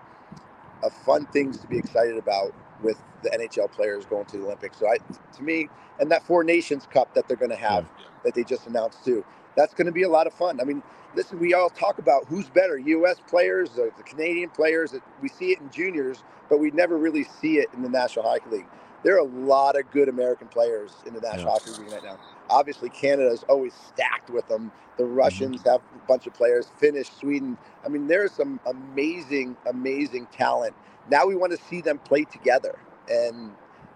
[0.83, 4.79] of fun things to be excited about with the NHL players going to the Olympics.
[4.79, 4.99] So, I,
[5.37, 5.69] to me,
[5.99, 8.07] and that Four Nations Cup that they're going to have yeah.
[8.25, 9.25] that they just announced too,
[9.57, 10.61] that's going to be a lot of fun.
[10.61, 10.83] I mean,
[11.15, 13.17] listen, we all talk about who's better, U.S.
[13.27, 14.95] players, the, the Canadian players.
[15.23, 18.51] We see it in juniors, but we never really see it in the National Hockey
[18.51, 18.67] League.
[19.03, 21.51] There are a lot of good American players in the National yeah.
[21.51, 22.19] Hockey League right now.
[22.51, 24.71] Obviously, Canada is always stacked with them.
[24.97, 25.15] The mm-hmm.
[25.15, 25.71] Russians mm-hmm.
[25.71, 26.69] have a bunch of players.
[26.79, 27.57] Finnish, Sweden.
[27.85, 30.75] I mean, there's some amazing, amazing talent.
[31.11, 32.79] Now we want to see them play together,
[33.09, 33.53] and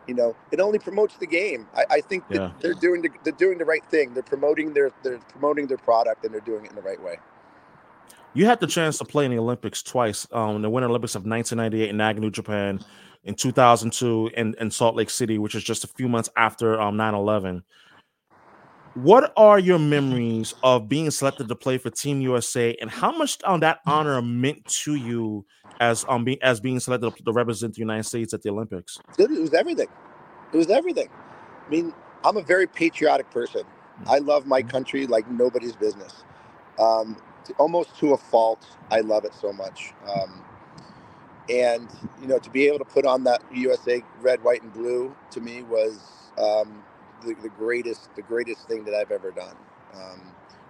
[0.06, 1.68] you know, it only promotes the game.
[1.76, 2.50] I, I think yeah.
[2.60, 4.14] they're doing the, they're doing the right thing.
[4.14, 7.18] They're promoting their they're promoting their product, and they're doing it in the right way.
[8.34, 10.26] You had the chance to play in the Olympics twice.
[10.32, 12.80] Um, the Winter Olympics of 1998 in Nagano, Japan,
[13.24, 16.96] in 2002 in, in Salt Lake City, which is just a few months after um
[16.96, 17.62] 9/11.
[18.94, 23.38] What are your memories of being selected to play for Team USA, and how much
[23.44, 25.44] on that honor meant to you
[25.80, 28.98] as um being as being selected to represent the United States at the Olympics?
[29.18, 29.88] It was everything.
[30.52, 31.08] It was everything.
[31.66, 31.92] I mean,
[32.24, 33.62] I'm a very patriotic person.
[34.04, 34.10] Mm.
[34.10, 36.24] I love my country like nobody's business.
[36.78, 37.16] Um,
[37.58, 38.66] almost to a fault.
[38.90, 39.92] I love it so much.
[40.08, 40.44] Um,
[41.48, 41.88] and
[42.20, 45.40] you know, to be able to put on that USA red, white, and blue to
[45.40, 46.00] me was
[46.38, 46.82] um,
[47.22, 49.56] the, the, greatest the greatest thing that I've ever done.
[49.94, 50.20] Um,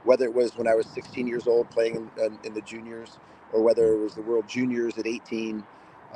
[0.04, 3.18] whether it was when I was 16 years old playing in, in, the juniors,
[3.52, 5.64] or whether it was the World Juniors at 18,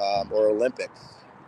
[0.00, 1.00] um, or Olympics.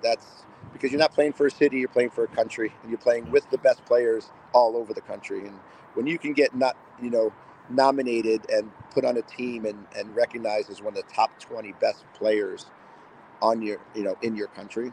[0.03, 0.27] That's
[0.73, 3.31] because you're not playing for a city, you're playing for a country, and you're playing
[3.31, 5.47] with the best players all over the country.
[5.47, 5.59] And
[5.95, 7.33] when you can get not you know
[7.71, 11.73] nominated and put on a team and, and recognized as one of the top 20
[11.81, 12.67] best players
[13.43, 14.93] on your you know in your country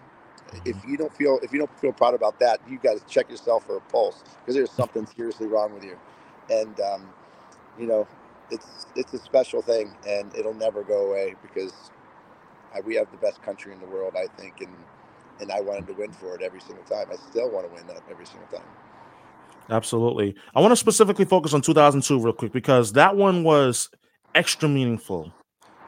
[0.65, 0.91] if mm-hmm.
[0.91, 3.65] you don't feel if you don't feel proud about that, you got to check yourself
[3.65, 5.97] for a pulse because there's something seriously wrong with you.
[6.49, 7.09] And um,
[7.79, 8.07] you know,
[8.49, 11.73] it's it's a special thing, and it'll never go away because
[12.75, 14.75] I, we have the best country in the world, I think, and
[15.39, 17.07] and I wanted to win for it every single time.
[17.11, 18.67] I still want to win that every single time.
[19.69, 20.35] Absolutely.
[20.53, 23.89] I want to specifically focus on 2002 real quick because that one was
[24.35, 25.33] extra meaningful.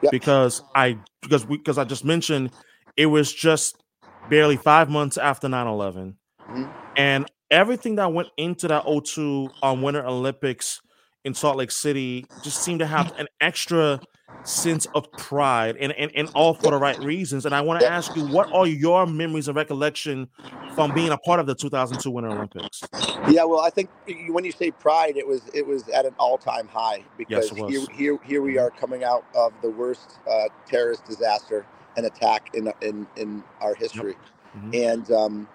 [0.02, 0.10] Yep.
[0.10, 2.50] Because I because we because I just mentioned
[2.96, 3.83] it was just
[4.28, 6.14] barely five months after 9-11.
[6.40, 6.64] Mm-hmm.
[6.96, 10.80] And everything that went into that 02 on Winter Olympics
[11.24, 14.00] in Salt Lake City just seemed to have an extra
[14.42, 17.46] sense of pride and, and, and all for the right reasons.
[17.46, 20.28] And I want to ask you, what are your memories and recollection
[20.74, 22.82] from being a part of the 2002 Winter Olympics?
[23.28, 23.88] Yeah, well, I think
[24.28, 27.68] when you say pride, it was it was at an all time high because yes,
[27.68, 31.64] here, here here we are coming out of the worst uh, terrorist disaster
[31.96, 34.64] and attack in in in our history, yep.
[34.64, 34.70] mm-hmm.
[34.74, 35.48] and um,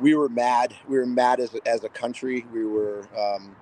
[0.00, 0.74] we were mad.
[0.88, 2.46] We were mad as as a country.
[2.52, 3.54] We were um,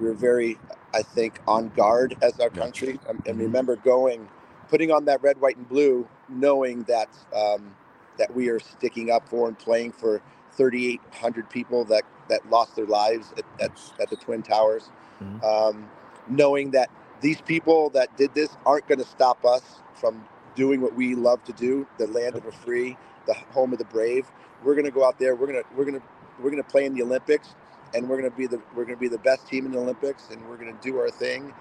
[0.00, 0.58] we were very,
[0.94, 2.98] I think, on guard as our country.
[3.08, 4.28] And, and remember going,
[4.68, 7.74] putting on that red, white, and blue, knowing that um,
[8.18, 10.20] that we are sticking up for and playing for
[10.52, 14.90] 3,800 people that that lost their lives at, at, at the Twin Towers.
[15.22, 15.44] Mm-hmm.
[15.44, 15.88] Um,
[16.28, 19.62] knowing that these people that did this aren't going to stop us
[19.94, 20.24] from
[20.60, 22.94] doing what we love to do, the land of the free,
[23.26, 24.30] the home of the brave.
[24.62, 25.34] We're going to go out there.
[25.34, 26.06] We're going to we're going to
[26.38, 27.54] we're going to play in the Olympics
[27.94, 29.78] and we're going to be the we're going to be the best team in the
[29.78, 31.54] Olympics, and we're going to do our thing.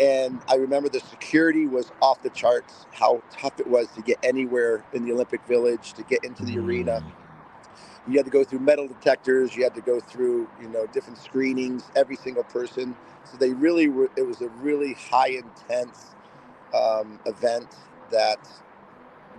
[0.00, 2.86] And I remember the security was off the charts.
[2.90, 6.56] How tough it was to get anywhere in the Olympic Village, to get into the
[6.56, 6.64] mm.
[6.64, 7.04] arena.
[8.08, 9.54] You had to go through metal detectors.
[9.54, 11.84] You had to go through, you know, different screenings.
[11.94, 12.96] Every single person.
[13.24, 14.10] So they really were.
[14.16, 16.06] It was a really high intense
[16.74, 17.68] um, event
[18.12, 18.38] that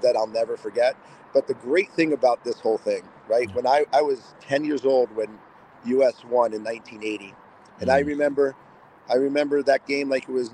[0.01, 0.95] that I'll never forget.
[1.33, 3.49] But the great thing about this whole thing, right?
[3.49, 3.55] Mm.
[3.55, 5.39] When I, I was 10 years old when
[5.85, 7.33] US won in 1980.
[7.79, 7.93] And mm.
[7.93, 8.55] I remember,
[9.09, 10.51] I remember that game like it was,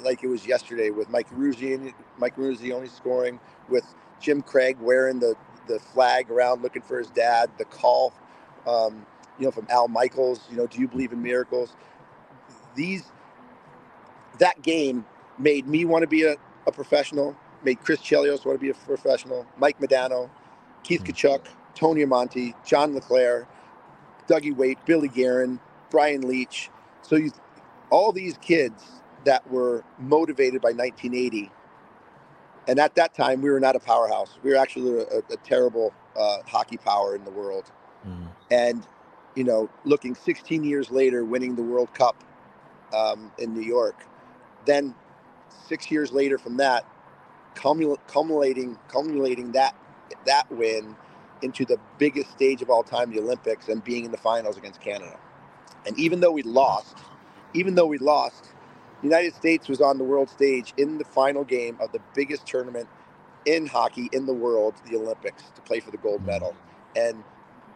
[0.00, 3.84] like it was yesterday with Mike Eruzione, Mike Eruzione only scoring with
[4.20, 5.34] Jim Craig wearing the
[5.68, 7.50] the flag around looking for his dad.
[7.58, 8.12] The call,
[8.66, 9.06] um,
[9.38, 10.40] you know, from Al Michaels.
[10.50, 11.74] You know, do you believe in miracles?
[12.74, 13.04] These,
[14.38, 15.04] that game
[15.38, 16.36] made me want to be a,
[16.66, 17.36] a professional.
[17.64, 19.46] Made Chris Chelios want to be a professional.
[19.56, 20.30] Mike Modano,
[20.82, 21.14] Keith mm.
[21.14, 23.46] Tkachuk, Tony Amonte, John LeClair,
[24.28, 25.60] Dougie Weight, Billy Guerin,
[25.90, 26.68] Brian Leetch.
[27.02, 27.32] So you,
[27.90, 28.82] all these kids
[29.24, 31.50] that were motivated by 1980.
[32.68, 34.38] And at that time, we were not a powerhouse.
[34.42, 37.70] We were actually a, a terrible uh, hockey power in the world.
[38.06, 38.28] Mm.
[38.50, 38.86] And,
[39.34, 42.22] you know, looking 16 years later, winning the World Cup
[42.94, 44.06] um, in New York.
[44.64, 44.94] Then
[45.66, 46.84] six years later from that,
[47.54, 49.74] culminating, culminating that
[50.26, 50.96] that win
[51.42, 54.80] into the biggest stage of all time, the Olympics, and being in the finals against
[54.80, 55.18] Canada.
[55.86, 56.96] And even though we lost,
[57.54, 58.44] even though we lost,
[59.00, 62.46] the United States was on the world stage in the final game of the biggest
[62.46, 62.88] tournament
[63.46, 66.54] in hockey in the world, the Olympics, to play for the gold medal.
[66.96, 67.22] And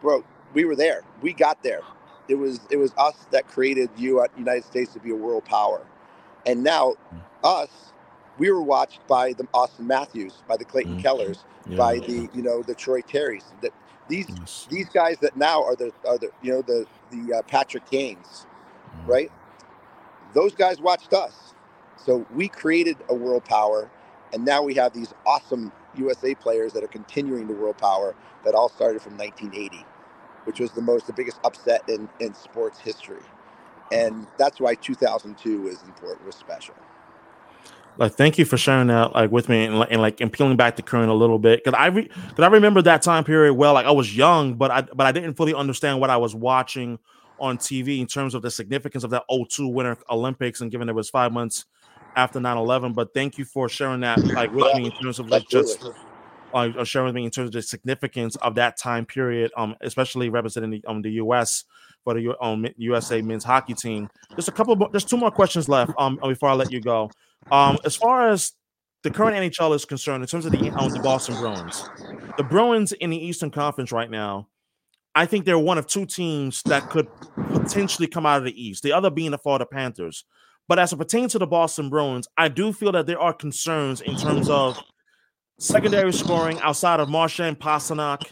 [0.01, 0.23] bro,
[0.53, 1.03] we were there.
[1.21, 1.81] We got there.
[2.27, 5.45] It was it was us that created you at United States to be a world
[5.45, 5.85] power.
[6.45, 6.95] And now
[7.43, 7.69] us
[8.37, 11.01] we were watched by the Auston Matthews, by the Clayton mm-hmm.
[11.01, 11.77] Kellers, yeah.
[11.77, 13.43] by the you know the Troy Terrys.
[13.61, 13.71] That
[14.07, 14.67] these yes.
[14.69, 18.17] these guys that now are the are the you know the the uh, Patrick Kanes,
[18.17, 19.11] mm-hmm.
[19.11, 19.31] right?
[20.33, 21.53] Those guys watched us,
[21.95, 23.89] so we created a world power,
[24.33, 28.15] and now we have these awesome USA players that are continuing the world power
[28.45, 29.85] that all started from 1980,
[30.43, 33.23] which was the most the biggest upset in in sports history,
[33.91, 36.75] and that's why 2002 is important was special
[37.97, 40.75] like thank you for sharing that like with me and, and like and peeling back
[40.75, 41.63] the curtain a little bit.
[41.63, 44.71] Because I because re- I remember that time period well like I was young but
[44.71, 46.99] I but I didn't fully understand what I was watching
[47.39, 50.95] on TV in terms of the significance of that 02 Winter Olympics and given it
[50.95, 51.65] was five months
[52.15, 55.47] after 9-11 but thank you for sharing that like with me in terms of like
[55.47, 55.85] just
[56.53, 60.29] uh, sharing with me in terms of the significance of that time period um especially
[60.29, 61.65] representing the, um, the US
[62.03, 64.09] for the um, USA men's hockey team.
[64.35, 67.11] Just a couple more, there's two more questions left um before I let you go
[67.51, 68.53] um, as far as
[69.03, 71.89] the current NHL is concerned, in terms of the um, the Boston Bruins,
[72.37, 74.47] the Bruins in the Eastern Conference right now,
[75.15, 78.83] I think they're one of two teams that could potentially come out of the East.
[78.83, 80.25] The other being the Florida Panthers.
[80.67, 84.01] But as it pertains to the Boston Bruins, I do feel that there are concerns
[84.01, 84.77] in terms of
[85.59, 88.23] secondary scoring outside of Marchand Pastrnak,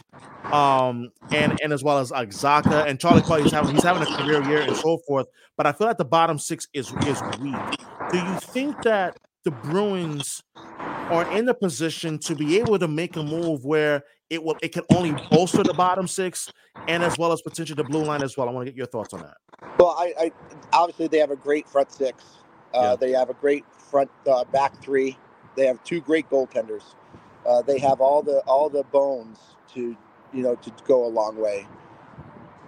[0.52, 3.42] um, and and as well as like Zacha and Charlie Coyle.
[3.42, 5.26] He's having he's having a career year and so forth.
[5.56, 7.56] But I feel like the bottom six is is weak.
[8.12, 13.16] Do you think that the Bruins are in a position to be able to make
[13.16, 16.50] a move where it will it can only bolster the bottom six
[16.88, 18.48] and as well as potentially the blue line as well?
[18.48, 19.36] I want to get your thoughts on that.
[19.78, 20.32] Well, I, I
[20.72, 22.24] obviously they have a great front six.
[22.74, 22.96] Uh, yeah.
[22.96, 25.16] They have a great front uh, back three.
[25.56, 26.82] They have two great goaltenders.
[27.46, 29.38] Uh, they have all the all the bones
[29.74, 29.96] to
[30.32, 31.66] you know to go a long way.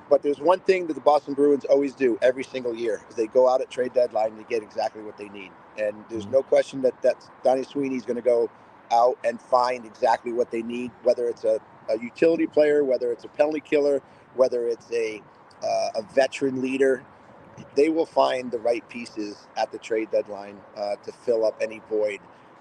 [0.08, 3.26] But there's one thing that the Boston Bruins always do every single year is they
[3.26, 5.50] go out at trade deadline and they get exactly what they need.
[5.76, 6.32] And there's mm-hmm.
[6.32, 8.48] no question that that's Donnie Sweeney's going to go
[8.90, 11.60] out and find exactly what they need, whether it's a,
[11.90, 14.00] a utility player, whether it's a penalty killer,
[14.34, 15.22] whether it's a
[15.62, 17.04] uh, a veteran leader.
[17.74, 21.82] They will find the right pieces at the trade deadline uh, to fill up any
[21.90, 22.20] void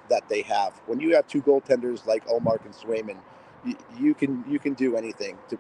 [0.10, 0.74] that they have.
[0.86, 3.18] When you have two goaltenders like Ullmark and Swayman,
[3.66, 5.60] you, you can you can do anything to,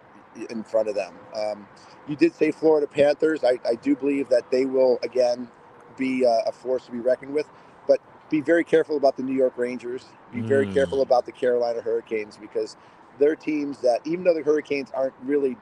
[0.49, 1.13] in front of them.
[1.35, 1.67] Um,
[2.07, 3.43] you did say Florida Panthers.
[3.43, 5.49] I, I, do believe that they will again
[5.97, 7.47] be uh, a force to be reckoned with.
[7.87, 10.05] But be very careful about the New York Rangers.
[10.33, 10.47] Be mm.
[10.47, 12.77] very careful about the Carolina Hurricanes because
[13.19, 15.57] they're teams that, even though the Hurricanes aren't really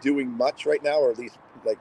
[0.00, 1.78] doing much right now, or at least like,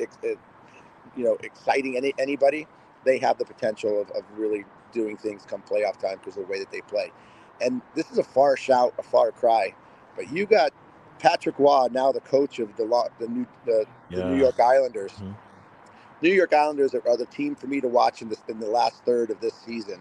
[0.00, 2.66] you know, exciting any, anybody,
[3.04, 4.64] they have the potential of, of really
[4.96, 7.12] doing things come playoff time because of the way that they play.
[7.60, 9.74] And this is a far shout, a far cry,
[10.16, 10.72] but you got
[11.18, 12.84] Patrick Roy, now the coach of the
[13.18, 14.18] the new the, yeah.
[14.18, 15.12] the New York Islanders.
[15.12, 15.32] Mm-hmm.
[16.22, 18.66] New York Islanders are, are, the team for me to watch in, this, in the
[18.66, 20.00] last third of this season.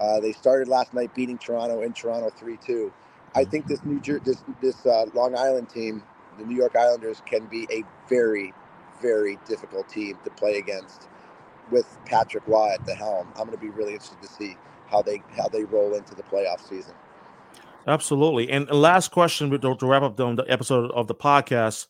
[0.00, 2.92] Uh, they started last night beating Toronto in Toronto three two.
[3.34, 6.02] I think this New Jer- this this uh, Long Island team,
[6.38, 8.54] the New York Islanders, can be a very
[9.02, 11.08] very difficult team to play against
[11.70, 13.28] with Patrick Roy at the helm.
[13.36, 14.56] I'm going to be really interested to see
[14.88, 16.94] how they how they roll into the playoff season.
[17.86, 18.50] Absolutely.
[18.50, 21.86] And last question to, wrap up the, the episode of the podcast.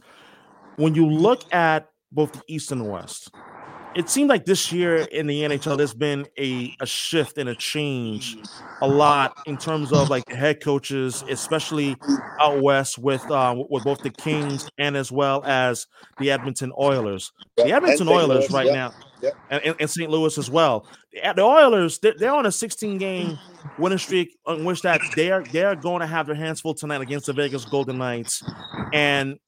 [0.77, 3.35] When you look at both the East and West,
[3.95, 7.55] it seemed like this year in the NHL, there's been a, a shift and a
[7.55, 8.37] change
[8.83, 11.97] a lot in terms of like head coaches, especially
[12.41, 15.87] out west with uh, with both the Kings and as well as
[16.19, 17.33] the Edmonton Oilers.
[17.57, 18.93] The Edmonton Oilers Louis, right now,
[19.51, 20.09] and, and, St.
[20.09, 20.87] Louis as well.
[21.13, 23.39] The Oilers, they're, they're on a 16 game
[23.79, 26.75] winning streak on which that they are they are going to have their hands full
[26.75, 28.43] tonight against the Vegas Golden Knights.
[28.93, 29.39] And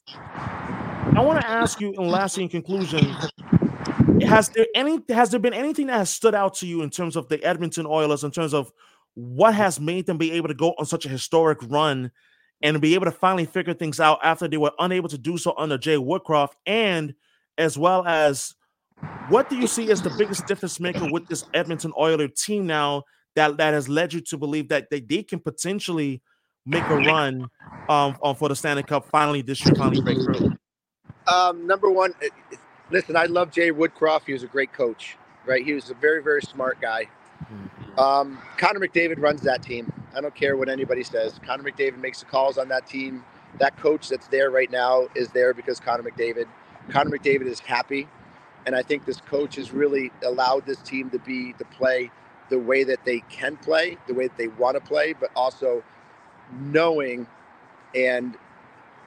[1.15, 3.15] I want to ask you, in lastly, in conclusion,
[4.27, 7.17] has there any has there been anything that has stood out to you in terms
[7.17, 8.73] of the Edmonton Oilers in terms of
[9.15, 12.11] what has made them be able to go on such a historic run
[12.63, 15.55] and be able to finally figure things out after they were unable to do so
[15.59, 17.15] under Jay Woodcroft and
[17.59, 18.55] as well as
[19.29, 23.03] what do you see as the biggest difference maker with this Edmonton Oilers team now
[23.35, 26.23] that that has led you to believe that they, they can potentially
[26.65, 27.49] make a run
[27.89, 30.53] um, um for the Stanley Cup finally this year finally break through?
[31.27, 32.15] Um, number one,
[32.93, 34.23] listen, I love Jay Woodcroft.
[34.27, 35.17] He was a great coach,
[35.47, 35.65] right?
[35.65, 37.09] He was a very, very smart guy.
[37.99, 39.93] Um, Connor McDavid runs that team.
[40.15, 41.41] I don't care what anybody says.
[41.45, 43.25] Connor McDavid makes the calls on that team.
[43.59, 46.47] That coach that's there right now is there because Connor McDavid.
[46.91, 48.09] Connor McDavid is happy,
[48.67, 52.11] and I think this coach has really allowed this team to be to play
[52.51, 55.83] the way that they can play, the way that they want to play, but also
[56.61, 57.27] knowing
[57.95, 58.37] and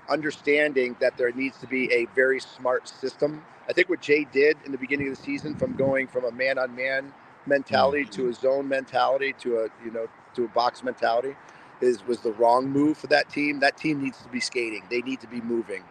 [0.09, 4.57] understanding that there needs to be a very smart system I think what Jay did
[4.65, 7.13] in the beginning of the season, from going from a man-on-man
[7.45, 11.35] mentality to a zone mentality to a you know to a box mentality,
[11.81, 13.59] is was the wrong move for that team.
[13.59, 14.83] That team needs to be skating.
[14.89, 15.83] They need to be moving.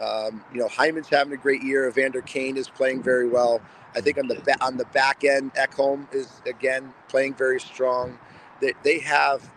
[0.00, 1.88] Um, you know, Hyman's having a great year.
[1.88, 3.60] Evander Kane is playing very well.
[3.94, 8.18] I think on the ba- on the back end, Ekholm is again playing very strong.
[8.60, 9.50] They, they have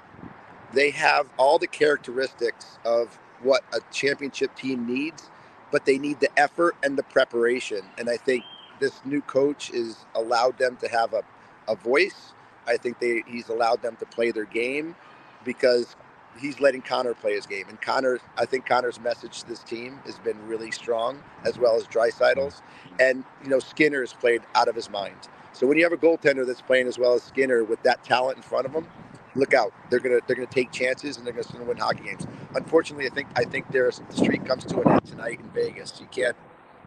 [0.73, 5.29] they have all the characteristics of what a championship team needs
[5.71, 7.81] but they need the effort and the preparation.
[7.97, 8.43] And I think
[8.79, 11.23] this new coach has allowed them to have a,
[11.67, 12.33] a voice.
[12.67, 14.95] I think they he's allowed them to play their game
[15.43, 15.95] because
[16.39, 17.65] he's letting Connor play his game.
[17.69, 21.75] And Connor, I think Connor's message to this team has been really strong, as well
[21.75, 22.61] as Draisaitl's.
[22.99, 25.15] And you know, Skinner has played out of his mind.
[25.53, 28.37] So when you have a goaltender that's playing as well as Skinner with that talent
[28.37, 28.87] in front of him,
[29.35, 29.73] look out.
[29.89, 32.25] They're gonna they're gonna take chances and they're gonna win hockey games.
[32.55, 35.99] Unfortunately, I think I think there's the streak comes to an end tonight in Vegas.
[35.99, 36.35] You can't.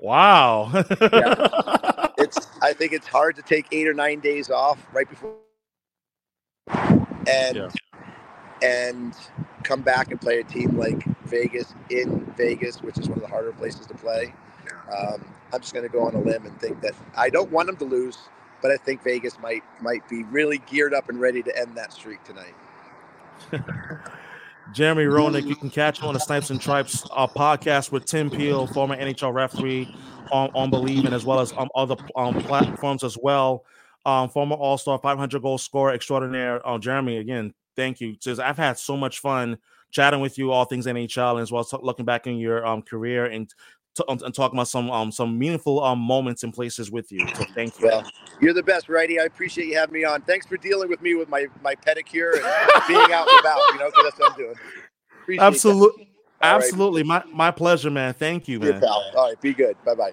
[0.01, 0.70] Wow.
[1.01, 2.09] yeah.
[2.18, 5.34] It's I think it's hard to take eight or nine days off right before
[7.26, 7.68] and yeah.
[8.62, 9.14] and
[9.64, 13.28] come back and play a team like Vegas in Vegas, which is one of the
[13.28, 14.34] harder places to play.
[14.97, 17.66] Um, I'm just going to go on a limb and think that I don't want
[17.66, 18.18] them to lose
[18.63, 21.93] but I think Vegas might might be really geared up and ready to end that
[21.93, 22.55] streak tonight.
[24.73, 28.31] Jeremy Roenick, you can catch him on the Snipes and Stripes uh, podcast with Tim
[28.31, 29.95] Peel, former NHL referee
[30.31, 33.65] on, on Bleav, and as well as um, other um, platforms as well.
[34.07, 36.67] Um, former All Star, 500 goal scorer extraordinaire.
[36.67, 38.17] Uh, Jeremy, again, thank you.
[38.21, 39.59] Says I've had so much fun
[39.91, 43.27] chatting with you, all things NHL, as well as looking back in your um, career
[43.27, 43.53] and
[43.97, 47.20] to, um, and talking about some um some meaningful um moments and places with you.
[47.36, 47.86] So thank you.
[47.86, 49.20] Well, you're the best, righty.
[49.20, 50.22] I appreciate you having me on.
[50.22, 53.61] Thanks for dealing with me with my my pedicure and being out and about.
[53.72, 54.55] You know, because that's what I'm doing.
[55.22, 56.09] Appreciate Absolutely.
[56.40, 57.03] Absolutely.
[57.03, 57.26] Right.
[57.26, 58.14] My my pleasure, man.
[58.14, 58.82] Thank you, man.
[58.84, 59.40] All right.
[59.40, 59.76] Be good.
[59.84, 60.12] Bye bye.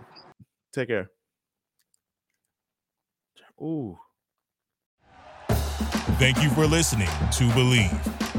[0.74, 1.10] Take care.
[3.62, 3.98] Ooh.
[6.20, 8.29] Thank you for listening to Bleav.